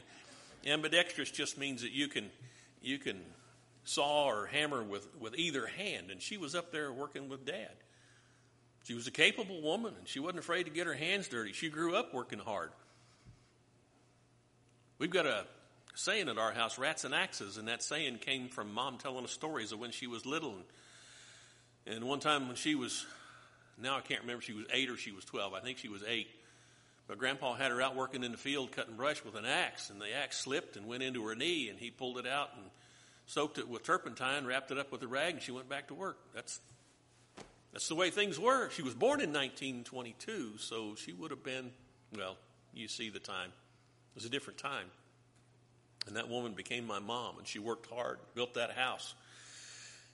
Ambidextrous 0.65 1.30
just 1.30 1.60
means 1.60 1.84
that 1.84 1.91
you 1.91 2.08
can, 2.08 2.32
you 2.82 2.97
can 2.97 3.21
saw 3.84 4.25
or 4.25 4.47
hammer 4.47 4.82
with, 4.82 5.08
with 5.19 5.38
either 5.38 5.67
hand, 5.67 6.10
and 6.10 6.19
she 6.19 6.38
was 6.38 6.56
up 6.56 6.71
there 6.71 6.91
working 6.91 7.30
with 7.30 7.45
dad. 7.45 7.69
She 8.86 8.93
was 8.93 9.08
a 9.08 9.12
capable 9.12 9.62
woman, 9.62 9.95
and 9.98 10.08
she 10.08 10.19
wasn't 10.19 10.39
afraid 10.39 10.63
to 10.63 10.69
get 10.69 10.86
her 10.86 10.93
hands 10.93 11.28
dirty. 11.28 11.54
She 11.54 11.69
grew 11.69 11.95
up 11.95 12.13
working 12.13 12.38
hard. 12.38 12.69
We've 15.00 15.10
got 15.10 15.26
a 15.26 15.45
saying 15.95 16.30
at 16.30 16.38
our 16.38 16.52
house, 16.52 16.78
rats 16.78 17.04
and 17.04 17.13
axes, 17.13 17.58
and 17.58 17.67
that 17.67 17.82
saying 17.82 18.19
came 18.19 18.48
from 18.48 18.71
mom 18.71 19.00
telling 19.00 19.24
us 19.24 19.32
stories 19.32 19.71
of 19.71 19.80
when 19.80 19.89
she 19.89 20.06
was 20.06 20.28
little. 20.28 20.54
And, 21.88 21.95
and 21.95 22.06
one 22.06 22.19
time 22.19 22.48
when 22.48 22.56
she 22.56 22.76
was, 22.76 23.08
now 23.82 23.98
I 23.98 24.02
can't 24.02 24.21
remember 24.21 24.43
she 24.43 24.54
was 24.54 24.65
eight 24.71 24.91
or 24.91 24.98
she 24.98 25.12
was 25.12 25.26
12. 25.26 25.56
I 25.56 25.62
think 25.62 25.80
she 25.80 25.89
was 25.89 26.04
eight. 26.08 26.28
But 27.08 27.17
Grandpa 27.17 27.56
had 27.56 27.71
her 27.71 27.82
out 27.82 27.95
working 27.95 28.24
in 28.24 28.32
the 28.32 28.38
field 28.38 28.71
cutting 28.71 28.95
brush 28.95 29.24
with 29.26 29.36
an 29.36 29.45
axe, 29.45 29.89
and 29.89 30.00
the 30.00 30.13
axe 30.13 30.38
slipped 30.38 30.78
and 30.78 30.86
went 30.86 31.02
into 31.02 31.26
her 31.26 31.34
knee, 31.34 31.69
and 31.69 31.80
he 31.80 31.89
pulled 31.89 32.19
it 32.19 32.28
out 32.28 32.50
and 32.56 32.65
soaked 33.26 33.58
it 33.58 33.67
with 33.67 33.84
turpentine, 33.84 34.45
wrapped 34.45 34.69
it 34.69 34.78
up 34.78 34.91
with 34.91 35.02
a 35.02 35.08
rag, 35.08 35.34
and 35.34 35.41
she 35.41 35.52
went 35.52 35.69
back 35.69 35.88
to 35.88 35.95
work. 35.95 36.17
That's 36.36 36.60
that's 37.76 37.90
the 37.90 37.96
way 37.96 38.10
things 38.10 38.40
were. 38.40 38.70
She 38.70 38.84
was 38.84 38.94
born 38.94 39.20
in 39.20 39.34
1922, 39.34 40.60
so 40.60 40.96
she 40.96 41.12
would 41.12 41.30
have 41.30 41.44
been, 41.44 41.72
well, 42.18 42.38
you 42.74 42.88
see 42.88 43.10
the 43.10 43.20
time. 43.20 43.50
It 43.50 44.16
was 44.16 44.24
a 44.24 44.30
different 44.30 44.60
time. 44.60 44.86
And 46.08 46.16
that 46.16 46.30
woman 46.30 46.54
became 46.54 46.88
my 46.88 47.00
mom, 47.00 47.38
and 47.38 47.46
she 47.46 47.60
worked 47.60 47.92
hard, 47.92 48.20
built 48.34 48.54
that 48.54 48.72
house. 48.72 49.14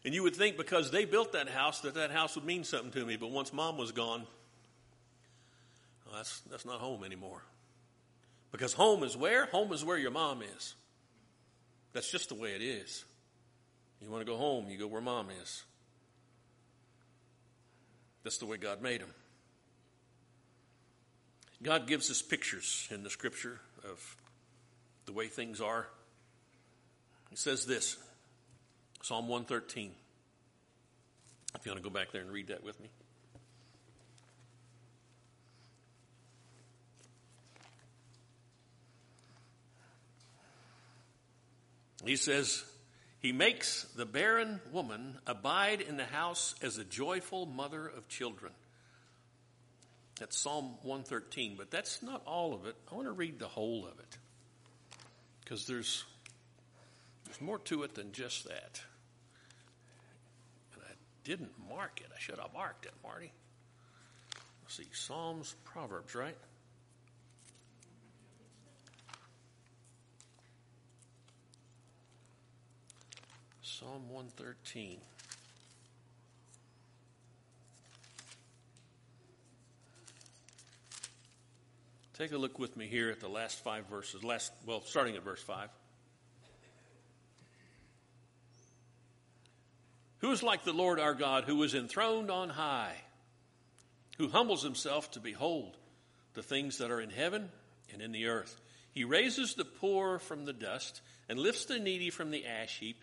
And 0.03 0.11
you 0.11 0.23
would 0.23 0.35
think 0.35 0.57
because 0.57 0.89
they 0.89 1.05
built 1.05 1.33
that 1.33 1.49
house 1.49 1.81
that 1.81 1.93
that 1.93 2.09
house 2.09 2.33
would 2.33 2.45
mean 2.45 2.63
something 2.63 2.89
to 2.93 3.05
me, 3.05 3.15
but 3.15 3.29
once 3.29 3.53
mom 3.53 3.77
was 3.77 3.91
gone, 3.91 4.25
well, 6.07 6.15
that's, 6.15 6.39
that's 6.49 6.65
not 6.65 6.79
home 6.79 7.03
anymore. 7.03 7.43
Because 8.51 8.73
home 8.73 9.03
is 9.03 9.15
where? 9.15 9.45
Home 9.45 9.71
is 9.71 9.85
where 9.85 9.99
your 9.99 10.09
mom 10.09 10.41
is. 10.41 10.73
That's 11.93 12.11
just 12.11 12.29
the 12.29 12.35
way 12.35 12.55
it 12.55 12.63
is. 12.63 13.05
You 14.01 14.09
want 14.09 14.25
to 14.25 14.31
go 14.31 14.39
home, 14.39 14.67
you 14.67 14.79
go 14.79 14.87
where 14.87 14.99
mom 14.99 15.27
is. 15.43 15.61
That's 18.23 18.37
the 18.37 18.45
way 18.45 18.57
God 18.57 18.81
made 18.81 19.01
them. 19.01 19.13
God 21.63 21.87
gives 21.87 22.09
us 22.09 22.21
pictures 22.21 22.87
in 22.91 23.03
the 23.03 23.09
scripture 23.09 23.59
of 23.83 24.17
the 25.05 25.13
way 25.13 25.27
things 25.27 25.61
are. 25.61 25.87
He 27.29 27.35
says 27.35 27.65
this 27.65 27.97
Psalm 29.01 29.27
113. 29.27 29.91
If 31.55 31.65
you 31.65 31.71
want 31.71 31.83
to 31.83 31.89
go 31.89 31.93
back 31.93 32.11
there 32.11 32.21
and 32.21 32.31
read 32.31 32.47
that 32.47 32.63
with 32.63 32.79
me. 32.79 32.89
He 42.03 42.15
says, 42.15 42.63
He 43.21 43.31
makes 43.31 43.83
the 43.95 44.05
barren 44.05 44.59
woman 44.71 45.19
abide 45.27 45.81
in 45.81 45.95
the 45.95 46.05
house 46.05 46.55
as 46.61 46.79
a 46.79 46.83
joyful 46.83 47.45
mother 47.45 47.85
of 47.87 48.07
children. 48.07 48.51
That's 50.19 50.37
Psalm 50.37 50.75
113, 50.81 51.55
but 51.55 51.69
that's 51.69 52.01
not 52.01 52.23
all 52.25 52.53
of 52.53 52.65
it. 52.65 52.75
I 52.91 52.95
want 52.95 53.07
to 53.07 53.11
read 53.11 53.37
the 53.37 53.47
whole 53.47 53.85
of 53.85 53.99
it 53.99 54.17
because 55.43 55.67
there's, 55.67 56.03
there's 57.25 57.41
more 57.41 57.59
to 57.59 57.83
it 57.83 57.93
than 57.93 58.11
just 58.11 58.47
that. 58.47 58.81
And 60.73 60.83
I 60.83 60.93
didn't 61.23 61.51
mark 61.69 62.01
it. 62.01 62.07
I 62.15 62.19
should 62.19 62.39
have 62.39 62.53
marked 62.53 62.85
it, 62.85 62.93
Marty. 63.03 63.31
Let's 64.63 64.77
see, 64.77 64.87
Psalms, 64.93 65.55
Proverbs, 65.63 66.15
right? 66.15 66.37
Psalm 73.81 74.09
113. 74.09 74.99
Take 82.13 82.31
a 82.31 82.37
look 82.37 82.59
with 82.59 82.77
me 82.77 82.85
here 82.85 83.09
at 83.09 83.19
the 83.19 83.27
last 83.27 83.63
five 83.63 83.87
verses, 83.87 84.23
last 84.23 84.51
well, 84.67 84.83
starting 84.85 85.15
at 85.15 85.23
verse 85.23 85.41
5. 85.41 85.69
Who 90.19 90.31
is 90.31 90.43
like 90.43 90.63
the 90.63 90.73
Lord 90.73 90.99
our 90.99 91.15
God, 91.15 91.45
who 91.45 91.63
is 91.63 91.73
enthroned 91.73 92.29
on 92.29 92.49
high, 92.49 92.93
who 94.19 94.29
humbles 94.29 94.61
himself 94.61 95.09
to 95.11 95.19
behold 95.19 95.75
the 96.35 96.43
things 96.43 96.77
that 96.77 96.91
are 96.91 97.01
in 97.01 97.09
heaven 97.09 97.49
and 97.91 97.99
in 97.99 98.11
the 98.11 98.27
earth? 98.27 98.61
He 98.91 99.05
raises 99.05 99.55
the 99.55 99.65
poor 99.65 100.19
from 100.19 100.45
the 100.45 100.53
dust 100.53 101.01
and 101.27 101.39
lifts 101.39 101.65
the 101.65 101.79
needy 101.79 102.11
from 102.11 102.29
the 102.29 102.45
ash 102.45 102.77
heap 102.77 102.97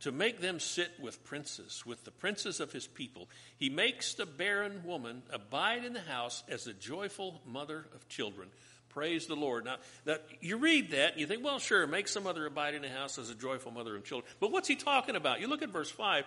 to 0.00 0.12
make 0.12 0.40
them 0.40 0.58
sit 0.60 0.90
with 1.00 1.22
princes, 1.24 1.84
with 1.84 2.04
the 2.04 2.10
princes 2.10 2.60
of 2.60 2.72
his 2.72 2.86
people. 2.86 3.28
He 3.56 3.68
makes 3.68 4.14
the 4.14 4.26
barren 4.26 4.82
woman 4.84 5.22
abide 5.30 5.84
in 5.84 5.92
the 5.92 6.00
house 6.00 6.42
as 6.48 6.66
a 6.66 6.72
joyful 6.72 7.40
mother 7.46 7.86
of 7.94 8.08
children. 8.08 8.48
Praise 8.88 9.26
the 9.26 9.36
Lord. 9.36 9.64
Now, 9.64 9.76
now 10.04 10.16
you 10.40 10.56
read 10.56 10.90
that 10.90 11.12
and 11.12 11.20
you 11.20 11.26
think, 11.26 11.44
well, 11.44 11.58
sure, 11.58 11.86
make 11.86 12.08
some 12.08 12.24
mother 12.24 12.44
abide 12.46 12.74
in 12.74 12.82
the 12.82 12.88
house 12.88 13.18
as 13.18 13.30
a 13.30 13.34
joyful 13.34 13.70
mother 13.70 13.94
of 13.94 14.04
children. 14.04 14.30
But 14.40 14.50
what's 14.50 14.68
he 14.68 14.74
talking 14.74 15.16
about? 15.16 15.40
You 15.40 15.46
look 15.46 15.62
at 15.62 15.70
verse 15.70 15.90
5. 15.90 16.24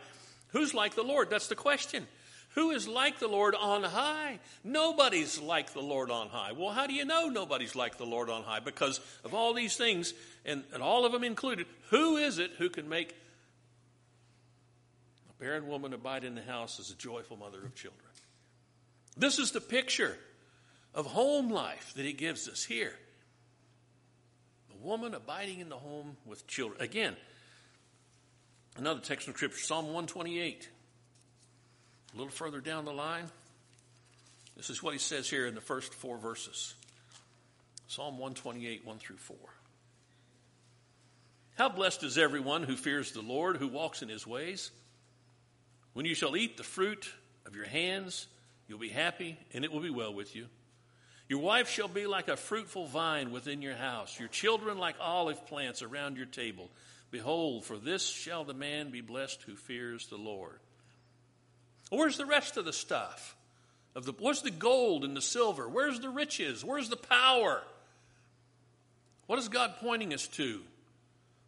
Who's 0.49 0.73
like 0.73 0.95
the 0.95 1.03
Lord? 1.03 1.29
That's 1.29 1.47
the 1.47 1.55
question. 1.55 2.07
Who 2.55 2.69
is 2.69 2.87
like 2.87 3.17
the 3.17 3.27
Lord 3.27 3.55
on 3.55 3.83
high? 3.83 4.39
Nobody's 4.63 5.39
like 5.39 5.73
the 5.73 5.81
Lord 5.81 6.11
on 6.11 6.29
high. 6.29 6.51
Well, 6.51 6.69
how 6.69 6.85
do 6.85 6.93
you 6.93 7.03
know 7.03 7.27
nobody's 7.27 7.75
like 7.75 7.97
the 7.97 8.05
Lord 8.05 8.29
on 8.29 8.43
high? 8.43 8.59
Because 8.59 9.01
of 9.23 9.33
all 9.33 9.55
these 9.55 9.75
things, 9.75 10.13
and, 10.45 10.63
and 10.71 10.83
all 10.83 11.05
of 11.05 11.11
them 11.11 11.23
included, 11.23 11.65
who 11.89 12.17
is 12.17 12.37
it 12.37 12.51
who 12.59 12.69
can 12.69 12.87
make 12.87 13.15
barren 15.43 15.67
woman 15.67 15.91
abide 15.91 16.23
in 16.23 16.35
the 16.35 16.41
house 16.41 16.79
as 16.79 16.89
a 16.89 16.95
joyful 16.95 17.35
mother 17.35 17.57
of 17.57 17.75
children. 17.75 17.99
This 19.17 19.39
is 19.39 19.51
the 19.51 19.59
picture 19.59 20.15
of 20.95 21.05
home 21.05 21.49
life 21.49 21.91
that 21.97 22.05
he 22.05 22.13
gives 22.13 22.47
us 22.47 22.63
here. 22.63 22.93
A 24.71 24.87
woman 24.87 25.13
abiding 25.13 25.59
in 25.59 25.67
the 25.67 25.75
home 25.75 26.15
with 26.25 26.47
children. 26.47 26.81
Again, 26.81 27.17
another 28.77 29.01
text 29.01 29.25
from 29.25 29.33
Scripture, 29.33 29.59
Psalm 29.59 29.87
128. 29.87 30.69
A 32.13 32.17
little 32.17 32.31
further 32.31 32.61
down 32.61 32.85
the 32.85 32.93
line, 32.93 33.25
this 34.55 34.69
is 34.69 34.81
what 34.81 34.93
he 34.93 34.99
says 34.99 35.29
here 35.29 35.45
in 35.45 35.55
the 35.55 35.61
first 35.61 35.93
four 35.93 36.17
verses 36.17 36.73
Psalm 37.87 38.13
128, 38.13 38.85
1 38.85 38.97
through 38.97 39.17
4. 39.17 39.35
How 41.55 41.67
blessed 41.67 42.03
is 42.03 42.17
everyone 42.17 42.63
who 42.63 42.77
fears 42.77 43.11
the 43.11 43.21
Lord, 43.21 43.57
who 43.57 43.67
walks 43.67 44.01
in 44.01 44.07
his 44.07 44.25
ways. 44.25 44.71
When 45.93 46.05
you 46.05 46.15
shall 46.15 46.35
eat 46.35 46.57
the 46.57 46.63
fruit 46.63 47.11
of 47.45 47.55
your 47.55 47.65
hands, 47.65 48.27
you'll 48.67 48.79
be 48.79 48.89
happy, 48.89 49.37
and 49.53 49.63
it 49.63 49.71
will 49.71 49.79
be 49.79 49.89
well 49.89 50.13
with 50.13 50.35
you. 50.35 50.47
Your 51.29 51.39
wife 51.39 51.69
shall 51.69 51.87
be 51.87 52.05
like 52.05 52.27
a 52.27 52.37
fruitful 52.37 52.87
vine 52.87 53.31
within 53.31 53.61
your 53.61 53.75
house, 53.75 54.19
your 54.19 54.27
children 54.27 54.77
like 54.77 54.95
olive 54.99 55.45
plants 55.47 55.81
around 55.81 56.17
your 56.17 56.25
table. 56.25 56.69
Behold, 57.11 57.63
for 57.63 57.77
this 57.77 58.05
shall 58.05 58.43
the 58.43 58.53
man 58.53 58.89
be 58.89 59.01
blessed 59.01 59.41
who 59.43 59.55
fears 59.55 60.07
the 60.07 60.17
Lord. 60.17 60.59
Where's 61.89 62.17
the 62.17 62.25
rest 62.25 62.57
of 62.57 62.65
the 62.65 62.73
stuff? 62.73 63.35
Of 63.95 64.05
the, 64.05 64.13
where's 64.13 64.41
the 64.41 64.51
gold 64.51 65.03
and 65.05 65.15
the 65.15 65.21
silver? 65.21 65.69
Where's 65.69 65.99
the 65.99 66.09
riches? 66.09 66.65
Where's 66.65 66.89
the 66.89 66.97
power? 66.97 67.61
What 69.27 69.39
is 69.39 69.47
God 69.47 69.75
pointing 69.79 70.13
us 70.13 70.27
to 70.29 70.61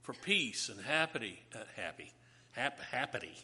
for 0.03 0.13
peace 0.13 0.69
and 0.69 0.79
happy, 0.79 1.39
uh, 1.55 1.60
happy, 1.75 2.13
hap, 2.51 2.79
happy, 2.79 3.36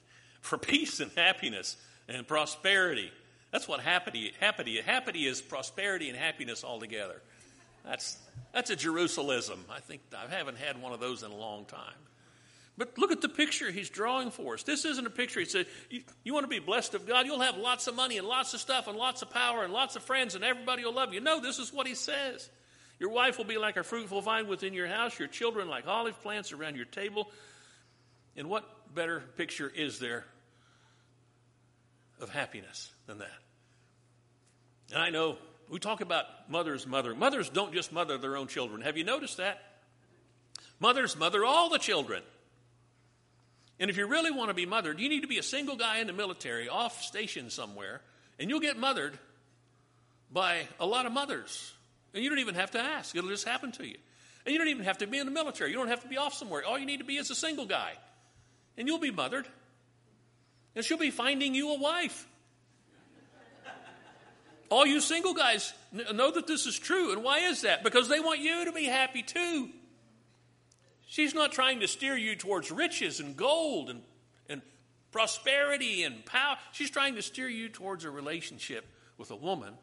for 0.42 0.58
peace 0.58 1.00
and 1.00 1.12
happiness 1.16 1.78
and 2.08 2.28
prosperity. 2.28 3.12
That's 3.52 3.68
what 3.68 3.80
happy, 3.80 4.34
happy, 4.40 4.82
happy 4.82 5.26
is 5.26 5.42
prosperity 5.42 6.10
and 6.10 6.18
happiness 6.18 6.64
all 6.64 6.80
together. 6.80 7.22
That's, 7.86 8.18
that's 8.54 8.70
a 8.70 8.76
Jerusalem. 8.76 9.66
I 9.70 9.80
think 9.80 10.02
I 10.16 10.34
haven't 10.34 10.58
had 10.58 10.82
one 10.82 10.94
of 10.94 11.00
those 11.00 11.24
in 11.24 11.32
a 11.32 11.36
long 11.36 11.66
time. 11.66 11.94
But 12.78 12.98
look 12.98 13.12
at 13.12 13.22
the 13.22 13.30
picture 13.30 13.70
he's 13.70 13.90
drawing 13.90 14.32
for 14.32 14.54
us. 14.54 14.64
This 14.64 14.86
isn't 14.86 15.06
a 15.06 15.12
picture. 15.12 15.40
He 15.40 15.46
said, 15.46 15.68
you, 15.90 16.02
you, 16.24 16.34
want 16.34 16.46
to 16.46 16.50
be 16.50 16.60
blessed 16.60 16.96
of 16.96 17.06
God? 17.06 17.26
You'll 17.26 17.42
have 17.42 17.58
lots 17.58 17.88
of 17.88 17.96
money 17.96 18.18
and 18.18 18.26
lots 18.26 18.54
of 18.54 18.60
stuff 18.60 18.88
and 18.88 18.98
lots 18.98 19.22
of 19.22 19.30
power 19.30 19.64
and 19.64 19.74
lots 19.74 19.96
of 19.96 20.04
friends 20.04 20.36
and 20.36 20.44
everybody 20.44 20.84
will 20.84 20.94
love 20.94 21.14
you. 21.14 21.20
No, 21.20 21.42
this 21.42 21.60
is 21.60 21.74
what 21.74 21.86
he 21.86 21.96
says. 21.96 22.50
Your 23.00 23.10
wife 23.10 23.38
will 23.38 23.46
be 23.46 23.58
like 23.58 23.78
a 23.78 23.84
fruitful 23.84 24.22
vine 24.22 24.48
within 24.48 24.74
your 24.74 24.88
house, 24.88 25.18
your 25.20 25.28
children 25.28 25.68
like 25.68 25.88
olive 25.88 26.22
plants 26.22 26.54
around 26.54 26.76
your 26.76 26.86
table. 26.86 27.30
And 28.38 28.50
what 28.50 28.64
better 28.94 29.24
picture 29.38 29.72
is 29.74 30.00
there 30.00 30.26
of 32.20 32.30
happiness 32.30 32.92
than 33.08 33.20
that? 33.20 33.40
And 34.94 35.02
I 35.02 35.10
know 35.10 35.38
we 35.70 35.80
talk 35.80 36.02
about 36.02 36.26
mothers 36.50 36.86
mother. 36.86 37.16
Mothers 37.16 37.50
don't 37.50 37.74
just 37.74 37.94
mother 37.94 38.18
their 38.18 38.36
own 38.36 38.48
children. 38.48 38.82
Have 38.82 38.98
you 38.98 39.04
noticed 39.04 39.38
that? 39.38 39.62
Mothers 40.80 41.18
mother 41.18 41.46
all 41.46 41.70
the 41.70 41.80
children. 41.80 42.24
And 43.80 43.90
if 43.90 43.98
you 43.98 44.06
really 44.06 44.32
want 44.32 44.50
to 44.50 44.54
be 44.54 44.66
mothered, 44.66 45.00
you 45.00 45.10
need 45.10 45.22
to 45.22 45.28
be 45.28 45.40
a 45.40 45.44
single 45.44 45.76
guy 45.76 46.00
in 46.00 46.08
the 46.08 46.14
military 46.14 46.70
off 46.70 47.02
station 47.02 47.50
somewhere, 47.50 48.02
and 48.38 48.50
you'll 48.50 48.60
get 48.60 48.78
mothered 48.78 49.18
by 50.32 50.68
a 50.80 50.86
lot 50.86 51.06
of 51.06 51.12
mothers. 51.12 51.74
And 52.14 52.24
you 52.24 52.30
don't 52.30 52.40
even 52.40 52.56
have 52.56 52.72
to 52.72 52.80
ask, 52.80 53.16
it'll 53.16 53.30
just 53.30 53.48
happen 53.48 53.72
to 53.74 53.88
you. 53.88 53.98
And 54.46 54.54
you 54.54 54.60
don't 54.60 54.68
even 54.68 54.84
have 54.84 55.00
to 55.00 55.08
be 55.08 55.18
in 55.18 55.26
the 55.26 55.32
military, 55.32 55.72
you 55.72 55.78
don't 55.78 55.88
have 55.88 56.02
to 56.02 56.08
be 56.08 56.18
off 56.18 56.34
somewhere. 56.34 56.64
All 56.66 56.78
you 56.78 56.86
need 56.86 57.00
to 57.00 57.06
be 57.06 57.18
is 57.18 57.32
a 57.32 57.36
single 57.36 57.66
guy, 57.66 57.94
and 58.78 58.88
you'll 58.88 59.00
be 59.00 59.12
mothered. 59.12 59.48
And 60.76 60.86
she'll 60.86 60.98
be 60.98 61.12
finding 61.12 61.54
you 61.54 61.72
a 61.72 61.80
wife. 61.80 62.28
All 64.70 64.86
you 64.86 65.02
single 65.02 65.34
guys 65.34 65.74
know 65.92 66.32
that 66.32 66.48
this 66.48 66.66
is 66.66 66.80
true. 66.80 67.12
And 67.12 67.24
why 67.24 67.40
is 67.40 67.64
that? 67.64 67.84
Because 67.84 68.08
they 68.08 68.22
want 68.22 68.40
you 68.40 68.66
to 68.66 68.72
be 68.72 68.86
happy 68.86 69.22
too. 69.22 69.70
She's 71.08 71.34
not 71.34 71.52
trying 71.52 71.82
to 71.82 71.90
steer 71.90 72.16
you 72.16 72.38
towards 72.38 72.72
riches 72.72 73.20
and 73.20 73.36
gold 73.36 73.90
and, 73.90 74.02
and 74.48 74.62
prosperity 75.12 76.04
and 76.04 76.26
power. 76.26 76.56
She's 76.72 76.90
trying 76.90 77.16
to 77.16 77.22
steer 77.22 77.50
you 77.50 77.68
towards 77.68 78.06
a 78.06 78.10
relationship 78.10 78.86
with 79.18 79.30
a 79.30 79.36
woman 79.36 79.74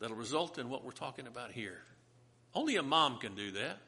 that'll 0.00 0.16
result 0.16 0.58
in 0.58 0.68
what 0.68 0.84
we're 0.84 0.90
talking 0.90 1.28
about 1.28 1.52
here. 1.52 1.78
Only 2.52 2.74
a 2.74 2.82
mom 2.82 3.18
can 3.18 3.36
do 3.36 3.52
that. 3.52 3.78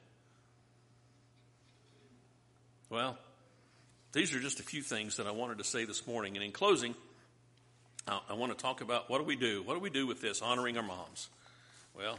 Well, 2.90 3.18
these 4.12 4.34
are 4.34 4.40
just 4.40 4.60
a 4.60 4.62
few 4.62 4.82
things 4.82 5.16
that 5.16 5.26
I 5.26 5.30
wanted 5.30 5.58
to 5.58 5.64
say 5.64 5.84
this 5.84 6.06
morning. 6.06 6.36
And 6.36 6.44
in 6.44 6.52
closing, 6.52 6.94
I 8.06 8.34
want 8.34 8.56
to 8.56 8.62
talk 8.62 8.80
about 8.80 9.08
what 9.08 9.18
do 9.18 9.24
we 9.24 9.36
do? 9.36 9.62
What 9.62 9.74
do 9.74 9.80
we 9.80 9.90
do 9.90 10.06
with 10.06 10.20
this, 10.20 10.42
honoring 10.42 10.76
our 10.76 10.82
moms? 10.82 11.28
Well, 11.96 12.18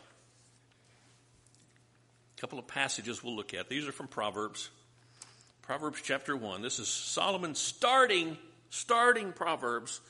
a 2.38 2.42
couple 2.42 2.58
of 2.58 2.68
passages 2.68 3.24
we'll 3.24 3.36
look 3.36 3.54
at. 3.54 3.70
These 3.70 3.88
are 3.88 3.92
from 3.92 4.08
Proverbs. 4.08 4.70
Proverbs 5.62 6.00
chapter 6.04 6.36
1. 6.36 6.62
This 6.62 6.80
is 6.80 6.88
Solomon 6.88 7.54
starting, 7.54 8.38
starting 8.70 9.32
Proverbs. 9.32 10.02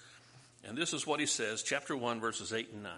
And 0.63 0.78
this 0.78 0.93
is 0.93 1.06
what 1.06 1.19
he 1.19 1.26
says, 1.26 1.63
chapter 1.63 1.98
1, 1.98 2.22
verses 2.22 2.54
8 2.54 2.69
and 2.74 2.84
9. 2.84 2.93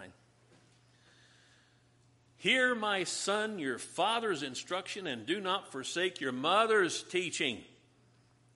Hear, 2.38 2.74
my 2.76 3.02
son, 3.04 3.58
your 3.58 3.78
father's 3.78 4.44
instruction, 4.44 5.06
and 5.06 5.26
do 5.26 5.40
not 5.40 5.72
forsake 5.72 6.20
your 6.20 6.32
mother's 6.32 7.02
teaching 7.02 7.64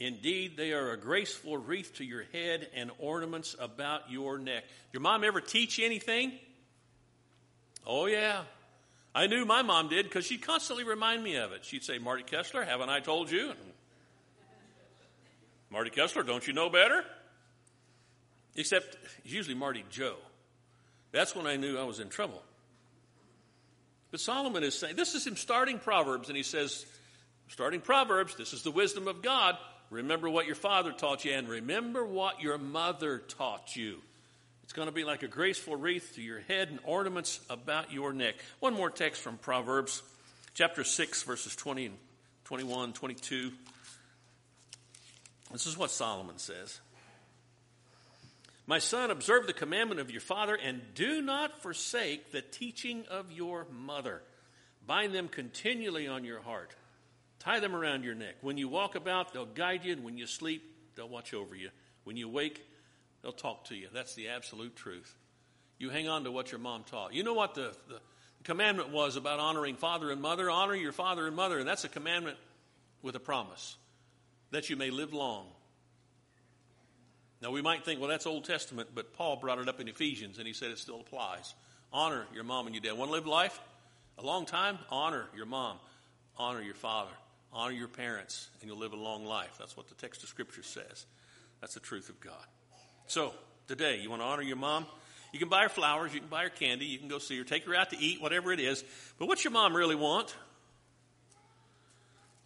Indeed, 0.01 0.57
they 0.57 0.73
are 0.73 0.93
a 0.93 0.97
graceful 0.97 1.59
wreath 1.59 1.97
to 1.97 2.05
your 2.05 2.25
head 2.33 2.67
and 2.75 2.91
ornaments 2.99 3.55
about 3.61 4.11
your 4.11 4.39
neck. 4.39 4.65
Your 4.95 5.03
mom 5.03 5.23
ever 5.25 5.43
teach 5.43 5.79
you 5.79 5.85
anything? 5.85 6.33
Oh, 7.87 8.07
yeah. 8.07 8.43
I 9.15 9.27
knew 9.27 9.45
my 9.45 9.61
mom 9.61 9.89
did 9.89 10.07
because 10.07 10.25
she'd 10.25 10.41
constantly 10.41 10.85
remind 10.85 11.23
me 11.23 11.37
of 11.37 11.53
it. 11.53 11.67
She'd 11.67 11.85
say, 11.85 11.99
Marty 11.99 12.23
Kessler, 12.23 12.65
haven't 12.65 12.89
I 12.89 13.01
told 13.01 13.31
you? 13.31 13.53
Marty 15.71 15.91
Kessler, 15.91 16.23
don't 16.23 16.47
you 16.47 16.55
know 16.55 16.71
better? 16.71 17.05
Except, 18.57 18.97
it's 19.25 19.33
usually 19.33 19.55
Marty 19.55 19.85
Joe. 19.91 20.17
That's 21.13 21.37
when 21.37 21.47
I 21.47 21.57
knew 21.57 21.77
I 21.77 21.85
was 21.85 22.01
in 22.01 22.09
trouble. 22.09 22.43
But 24.11 24.21
Solomon 24.21 24.65
is 24.65 24.79
saying, 24.79 24.97
this 24.97 25.15
is 25.15 25.27
him 25.27 25.37
starting 25.37 25.79
Proverbs, 25.79 26.29
and 26.29 26.37
he 26.37 26.43
says, 26.43 26.87
starting 27.49 27.81
Proverbs, 27.81 28.35
this 28.37 28.55
is 28.55 28.63
the 28.63 28.71
wisdom 28.71 29.09
of 29.09 29.21
God. 29.21 29.59
Remember 29.91 30.31
what 30.31 30.47
your 30.47 30.55
father 30.55 30.93
taught 30.93 31.25
you, 31.25 31.33
and 31.33 31.49
remember 31.49 32.07
what 32.07 32.41
your 32.41 32.59
mother 32.59 33.19
taught 33.19 33.75
you. 33.75 33.99
It's 34.63 34.73
going 34.73 34.87
to 34.87 34.95
be 34.95 35.03
like 35.03 35.25
a 35.25 35.29
graceful 35.29 35.75
wreath 35.75 36.15
to 36.15 36.23
your 36.23 36.39
head 36.41 36.69
and 36.69 36.79
ornaments 36.85 37.41
about 37.51 37.93
your 37.93 38.13
neck. 38.13 38.37
One 38.61 38.73
more 38.73 38.89
text 38.89 39.21
from 39.21 39.37
Proverbs, 39.37 40.01
chapter 40.55 40.85
6, 40.85 41.25
verses 41.25 41.57
20 41.57 41.87
and 41.87 41.97
21, 42.45 42.93
22. 42.93 43.51
This 45.51 45.67
is 45.67 45.77
what 45.77 45.91
Solomon 45.91 46.39
says. 46.39 46.79
My 48.69 48.79
son, 48.79 49.11
observe 49.11 49.49
the 49.49 49.53
commandment 49.53 50.01
of 50.01 50.13
your 50.13 50.21
father 50.21 50.55
and 50.55 50.81
do 50.95 51.21
not 51.21 51.61
forsake 51.61 52.31
the 52.31 52.41
teaching 52.41 53.05
of 53.11 53.33
your 53.33 53.67
mother. 53.73 54.23
Bind 54.87 55.13
them 55.13 55.27
continually 55.27 56.07
on 56.07 56.25
your 56.25 56.41
heart. 56.41 56.71
Tie 57.41 57.61
them 57.61 57.75
around 57.75 58.05
your 58.05 58.15
neck. 58.15 58.37
When 58.43 58.59
you 58.59 58.69
walk 58.69 58.95
about, 58.95 59.33
they'll 59.33 59.47
guide 59.47 59.85
you, 59.85 59.93
and 59.93 60.05
when 60.05 60.19
you 60.19 60.27
sleep, 60.27 60.63
they'll 60.95 61.09
watch 61.09 61.35
over 61.35 61.55
you. 61.55 61.71
When 62.05 62.17
you 62.17 62.29
wake, 62.29 62.65
they'll 63.23 63.33
talk 63.33 63.65
to 63.67 63.75
you. 63.75 63.89
That's 63.93 64.15
the 64.15 64.29
absolute 64.29 64.77
truth. 64.77 65.17
You 65.79 65.89
hang 65.89 66.09
on 66.09 66.25
to 66.25 66.31
what 66.31 66.53
your 66.53 66.59
mom 66.59 66.85
taught. 66.85 67.15
You 67.15 67.23
know 67.23 67.33
what 67.33 67.55
the, 67.55 67.75
the 67.89 68.01
commandment 68.45 68.91
was 68.91 69.17
about 69.17 69.41
honoring 69.41 69.77
father 69.77 70.11
and 70.11 70.21
mother? 70.21 70.51
Honor 70.51 70.75
your 70.75 70.93
father 70.93 71.27
and 71.27 71.35
mother, 71.35 71.59
and 71.59 71.67
that's 71.67 71.85
a 71.85 71.89
commandment 71.89 72.37
with 73.03 73.17
a 73.17 73.21
promise 73.21 73.77
that 74.51 74.69
you 74.69 74.77
may 74.77 74.91
live 74.91 75.15
long. 75.15 75.47
Now, 77.41 77.51
we 77.51 77.63
might 77.63 77.87
think, 77.87 78.01
well, 78.01 78.11
that's 78.11 78.27
Old 78.27 78.45
Testament, 78.45 78.91
but 78.95 79.15
Paul 79.15 79.37
brought 79.37 79.59
it 79.59 79.69
up 79.69 79.81
in 79.81 79.89
Ephesians, 79.89 80.37
and 80.37 80.47
he 80.47 80.53
said 80.53 80.71
it 80.71 80.79
still 80.79 81.01
applies. 81.01 81.55
Honor 81.91 82.27
your 82.35 82.45
mom 82.45 82.67
and 82.67 82.75
your 82.75 82.83
dad. 82.83 82.99
Want 82.99 83.09
to 83.09 83.15
live 83.15 83.27
life? 83.27 83.59
A 84.19 84.23
long 84.23 84.45
time? 84.45 84.79
Honor 84.91 85.25
your 85.35 85.47
mom. 85.47 85.79
Honor 86.37 86.61
your 86.61 86.75
father. 86.75 87.11
Honor 87.53 87.73
your 87.73 87.89
parents, 87.89 88.49
and 88.61 88.71
you'll 88.71 88.79
live 88.79 88.93
a 88.93 88.97
long 88.97 89.25
life. 89.25 89.57
That's 89.59 89.77
what 89.77 89.89
the 89.89 89.95
text 89.95 90.23
of 90.23 90.29
Scripture 90.29 90.63
says. 90.63 91.07
That's 91.61 91.75
the 91.75 91.81
truth 91.81 92.09
of 92.09 92.21
God. 92.21 92.45
So, 93.07 93.35
today, 93.67 93.99
you 94.01 94.09
want 94.09 94.23
to 94.23 94.27
honor 94.27 94.43
your 94.43 94.57
mom? 94.57 94.87
You 95.33 95.39
can 95.39 95.49
buy 95.49 95.63
her 95.63 95.69
flowers, 95.69 96.13
you 96.13 96.21
can 96.21 96.29
buy 96.29 96.45
her 96.45 96.49
candy, 96.49 96.87
you 96.87 96.99
can 96.99 97.09
go 97.09 97.19
see 97.19 97.39
her, 97.39 97.45
take 97.45 97.65
her 97.67 97.75
out 97.75 97.91
to 97.91 97.99
eat, 97.99 98.21
whatever 98.21 98.53
it 98.53 98.61
is. 98.61 98.85
But 99.19 99.27
what's 99.27 99.45
your 99.45 99.53
mom 99.53 99.75
really 99.75 99.95
want? 99.95 100.35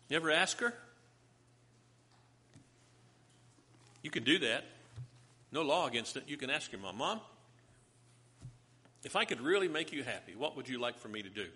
You 0.09 0.17
ever 0.17 0.31
ask 0.31 0.59
her? 0.61 0.75
You 4.03 4.11
can 4.11 4.23
do 4.23 4.39
that. 4.41 4.65
No 5.51 5.63
law 5.63 5.87
against 5.87 6.17
it. 6.17 6.25
You 6.27 6.37
can 6.37 6.51
ask 6.51 6.71
your 6.73 6.81
mom, 6.81 6.99
Mom, 6.99 7.21
if 9.03 9.17
I 9.17 9.25
could 9.25 9.41
really 9.41 9.69
make 9.69 9.93
you 9.93 10.03
happy, 10.03 10.35
what 10.37 10.57
would 10.57 10.69
you 10.69 10.79
like 10.79 10.99
for 10.99 11.09
me 11.09 11.23
to 11.23 11.31
do? 11.31 11.47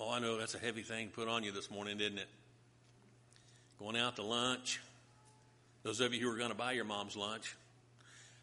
Oh, 0.00 0.12
I 0.12 0.20
know 0.20 0.38
that's 0.38 0.54
a 0.54 0.58
heavy 0.58 0.82
thing 0.82 1.08
put 1.08 1.26
on 1.26 1.42
you 1.42 1.50
this 1.50 1.70
morning, 1.70 1.98
didn't 1.98 2.18
it? 2.18 2.28
Going 3.80 3.96
out 3.96 4.16
to 4.16 4.22
lunch. 4.22 4.80
Those 5.82 6.00
of 6.00 6.14
you 6.14 6.20
who 6.20 6.32
are 6.32 6.38
going 6.38 6.50
to 6.50 6.56
buy 6.56 6.72
your 6.72 6.84
mom's 6.84 7.16
lunch. 7.16 7.56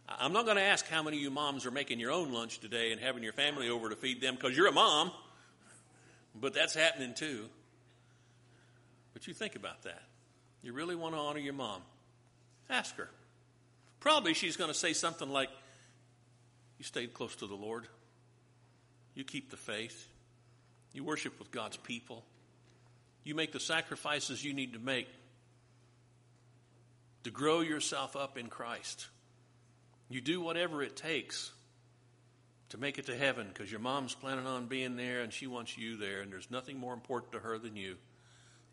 I'm 0.07 0.33
not 0.33 0.43
going 0.43 0.57
to 0.57 0.63
ask 0.63 0.85
how 0.87 1.01
many 1.01 1.17
of 1.17 1.23
you 1.23 1.31
moms 1.31 1.65
are 1.65 1.71
making 1.71 1.99
your 1.99 2.11
own 2.11 2.33
lunch 2.33 2.59
today 2.59 2.91
and 2.91 2.99
having 2.99 3.23
your 3.23 3.31
family 3.31 3.69
over 3.69 3.89
to 3.89 3.95
feed 3.95 4.21
them 4.21 4.35
because 4.35 4.55
you're 4.55 4.67
a 4.67 4.73
mom, 4.73 5.11
but 6.39 6.53
that's 6.53 6.75
happening 6.75 7.13
too. 7.13 7.45
But 9.13 9.25
you 9.25 9.33
think 9.33 9.55
about 9.55 9.83
that. 9.83 10.03
You 10.61 10.73
really 10.73 10.95
want 10.95 11.15
to 11.15 11.19
honor 11.19 11.39
your 11.39 11.53
mom. 11.53 11.81
Ask 12.69 12.97
her. 12.97 13.09
Probably 14.01 14.33
she's 14.33 14.57
going 14.57 14.69
to 14.69 14.77
say 14.77 14.91
something 14.91 15.29
like, 15.29 15.49
You 16.77 16.83
stayed 16.83 17.13
close 17.13 17.35
to 17.37 17.47
the 17.47 17.55
Lord, 17.55 17.87
you 19.15 19.23
keep 19.23 19.49
the 19.49 19.57
faith, 19.57 20.09
you 20.95 21.03
worship 21.03 21.37
with 21.39 21.51
God's 21.51 21.77
people. 21.77 22.23
You 23.23 23.35
make 23.35 23.51
the 23.51 23.59
sacrifices 23.59 24.43
you 24.43 24.53
need 24.53 24.73
to 24.73 24.79
make 24.79 25.07
to 27.23 27.31
grow 27.31 27.61
yourself 27.61 28.15
up 28.15 28.37
in 28.37 28.47
Christ. 28.47 29.07
You 30.09 30.21
do 30.21 30.39
whatever 30.39 30.83
it 30.83 30.95
takes 30.95 31.51
to 32.69 32.77
make 32.77 32.99
it 32.99 33.07
to 33.07 33.17
heaven 33.17 33.47
because 33.47 33.71
your 33.71 33.79
mom's 33.79 34.13
planning 34.13 34.45
on 34.45 34.67
being 34.67 34.95
there 34.95 35.21
and 35.21 35.33
she 35.33 35.47
wants 35.47 35.77
you 35.77 35.97
there, 35.97 36.21
and 36.21 36.31
there's 36.31 36.51
nothing 36.51 36.79
more 36.79 36.93
important 36.93 37.33
to 37.33 37.39
her 37.39 37.57
than 37.57 37.75
you. 37.75 37.95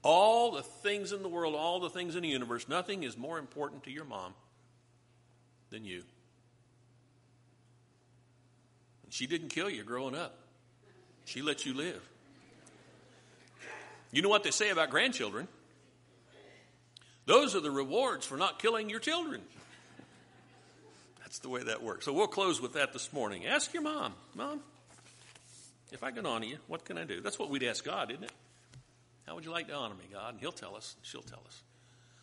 All 0.02 0.52
the 0.52 0.62
things 0.62 1.12
in 1.12 1.22
the 1.22 1.28
world, 1.28 1.54
all 1.54 1.80
the 1.80 1.88
things 1.88 2.14
in 2.14 2.22
the 2.22 2.28
universe, 2.28 2.68
nothing 2.68 3.04
is 3.04 3.16
more 3.16 3.38
important 3.38 3.84
to 3.84 3.90
your 3.90 4.04
mom 4.04 4.34
than 5.70 5.84
you. 5.84 6.02
And 9.04 9.12
She 9.12 9.26
didn't 9.26 9.48
kill 9.48 9.70
you 9.70 9.82
growing 9.82 10.14
up, 10.14 10.38
she 11.24 11.40
let 11.40 11.64
you 11.64 11.72
live. 11.72 12.11
You 14.12 14.20
know 14.20 14.28
what 14.28 14.44
they 14.44 14.50
say 14.50 14.68
about 14.70 14.90
grandchildren? 14.90 15.48
Those 17.24 17.56
are 17.56 17.60
the 17.60 17.70
rewards 17.70 18.26
for 18.26 18.36
not 18.36 18.58
killing 18.58 18.90
your 18.90 19.00
children. 19.00 19.40
That's 21.20 21.38
the 21.38 21.48
way 21.48 21.62
that 21.62 21.82
works. 21.82 22.04
So 22.04 22.12
we'll 22.12 22.26
close 22.26 22.60
with 22.60 22.74
that 22.74 22.92
this 22.92 23.12
morning. 23.12 23.46
Ask 23.46 23.72
your 23.72 23.82
mom, 23.82 24.12
Mom, 24.34 24.60
if 25.92 26.02
I 26.02 26.10
can 26.10 26.26
honor 26.26 26.44
you, 26.44 26.58
what 26.66 26.84
can 26.84 26.98
I 26.98 27.04
do? 27.04 27.20
That's 27.20 27.38
what 27.38 27.48
we'd 27.48 27.62
ask 27.62 27.82
God, 27.82 28.10
isn't 28.10 28.22
it? 28.22 28.32
How 29.26 29.34
would 29.34 29.44
you 29.44 29.50
like 29.50 29.68
to 29.68 29.74
honor 29.74 29.94
me, 29.94 30.04
God? 30.12 30.34
And 30.34 30.40
He'll 30.40 30.52
tell 30.52 30.76
us, 30.76 30.94
she'll 31.02 31.22
tell 31.22 31.42
us. 31.46 31.62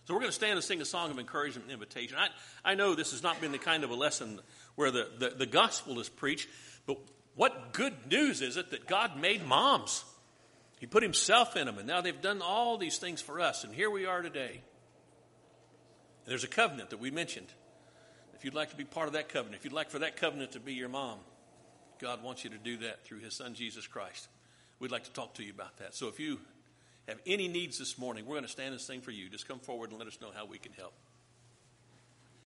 So 0.05 0.13
we're 0.13 0.19
going 0.19 0.31
to 0.31 0.35
stand 0.35 0.53
and 0.53 0.63
sing 0.63 0.81
a 0.81 0.85
song 0.85 1.11
of 1.11 1.19
encouragement 1.19 1.65
and 1.65 1.73
invitation. 1.73 2.17
I, 2.19 2.27
I 2.63 2.75
know 2.75 2.93
this 2.93 3.11
has 3.11 3.23
not 3.23 3.39
been 3.41 3.51
the 3.51 3.57
kind 3.57 3.83
of 3.83 3.89
a 3.89 3.95
lesson 3.95 4.39
where 4.75 4.91
the, 4.91 5.07
the, 5.17 5.29
the 5.29 5.45
gospel 5.45 5.99
is 5.99 6.09
preached, 6.09 6.49
but 6.85 6.97
what 7.35 7.73
good 7.73 7.93
news 8.09 8.41
is 8.41 8.57
it 8.57 8.71
that 8.71 8.85
God 8.85 9.19
made 9.19 9.45
moms? 9.45 10.03
He 10.79 10.87
put 10.87 11.03
Himself 11.03 11.55
in 11.55 11.65
them, 11.65 11.77
and 11.77 11.87
now 11.87 12.01
they've 12.01 12.21
done 12.21 12.41
all 12.41 12.77
these 12.77 12.97
things 12.97 13.21
for 13.21 13.39
us, 13.39 13.63
and 13.63 13.73
here 13.73 13.89
we 13.89 14.05
are 14.05 14.21
today. 14.21 14.61
And 16.23 16.31
there's 16.31 16.43
a 16.43 16.49
covenant 16.49 16.89
that 16.89 16.99
we 16.99 17.11
mentioned. 17.11 17.47
If 18.33 18.45
you'd 18.45 18.53
like 18.53 18.69
to 18.69 18.77
be 18.77 18.85
part 18.85 19.07
of 19.07 19.13
that 19.13 19.27
covenant, 19.27 19.57
if 19.57 19.65
you'd 19.65 19.73
like 19.73 19.89
for 19.89 19.99
that 19.99 20.15
covenant 20.15 20.53
to 20.53 20.59
be 20.59 20.73
your 20.73 20.87
mom, 20.87 21.19
God 21.99 22.23
wants 22.23 22.45
you 22.45 22.49
to 22.51 22.57
do 22.57 22.77
that 22.77 23.03
through 23.03 23.19
His 23.19 23.35
Son, 23.35 23.53
Jesus 23.53 23.85
Christ. 23.85 24.29
We'd 24.79 24.91
like 24.91 25.03
to 25.03 25.11
talk 25.11 25.33
to 25.35 25.43
you 25.43 25.51
about 25.51 25.77
that. 25.77 25.93
So 25.93 26.07
if 26.07 26.19
you 26.19 26.39
have 27.09 27.19
any 27.27 27.49
needs 27.49 27.77
this 27.77 27.97
morning, 27.97 28.25
we're 28.25 28.35
going 28.35 28.45
to 28.45 28.49
stand 28.49 28.71
and 28.71 28.79
sing 28.79 29.01
for 29.01 29.11
you. 29.11 29.27
Just 29.27 29.47
come 29.47 29.59
forward 29.59 29.89
and 29.89 29.99
let 29.99 30.07
us 30.07 30.17
know 30.21 30.29
how 30.33 30.45
we 30.45 30.57
can 30.57 30.71
help. 30.71 30.93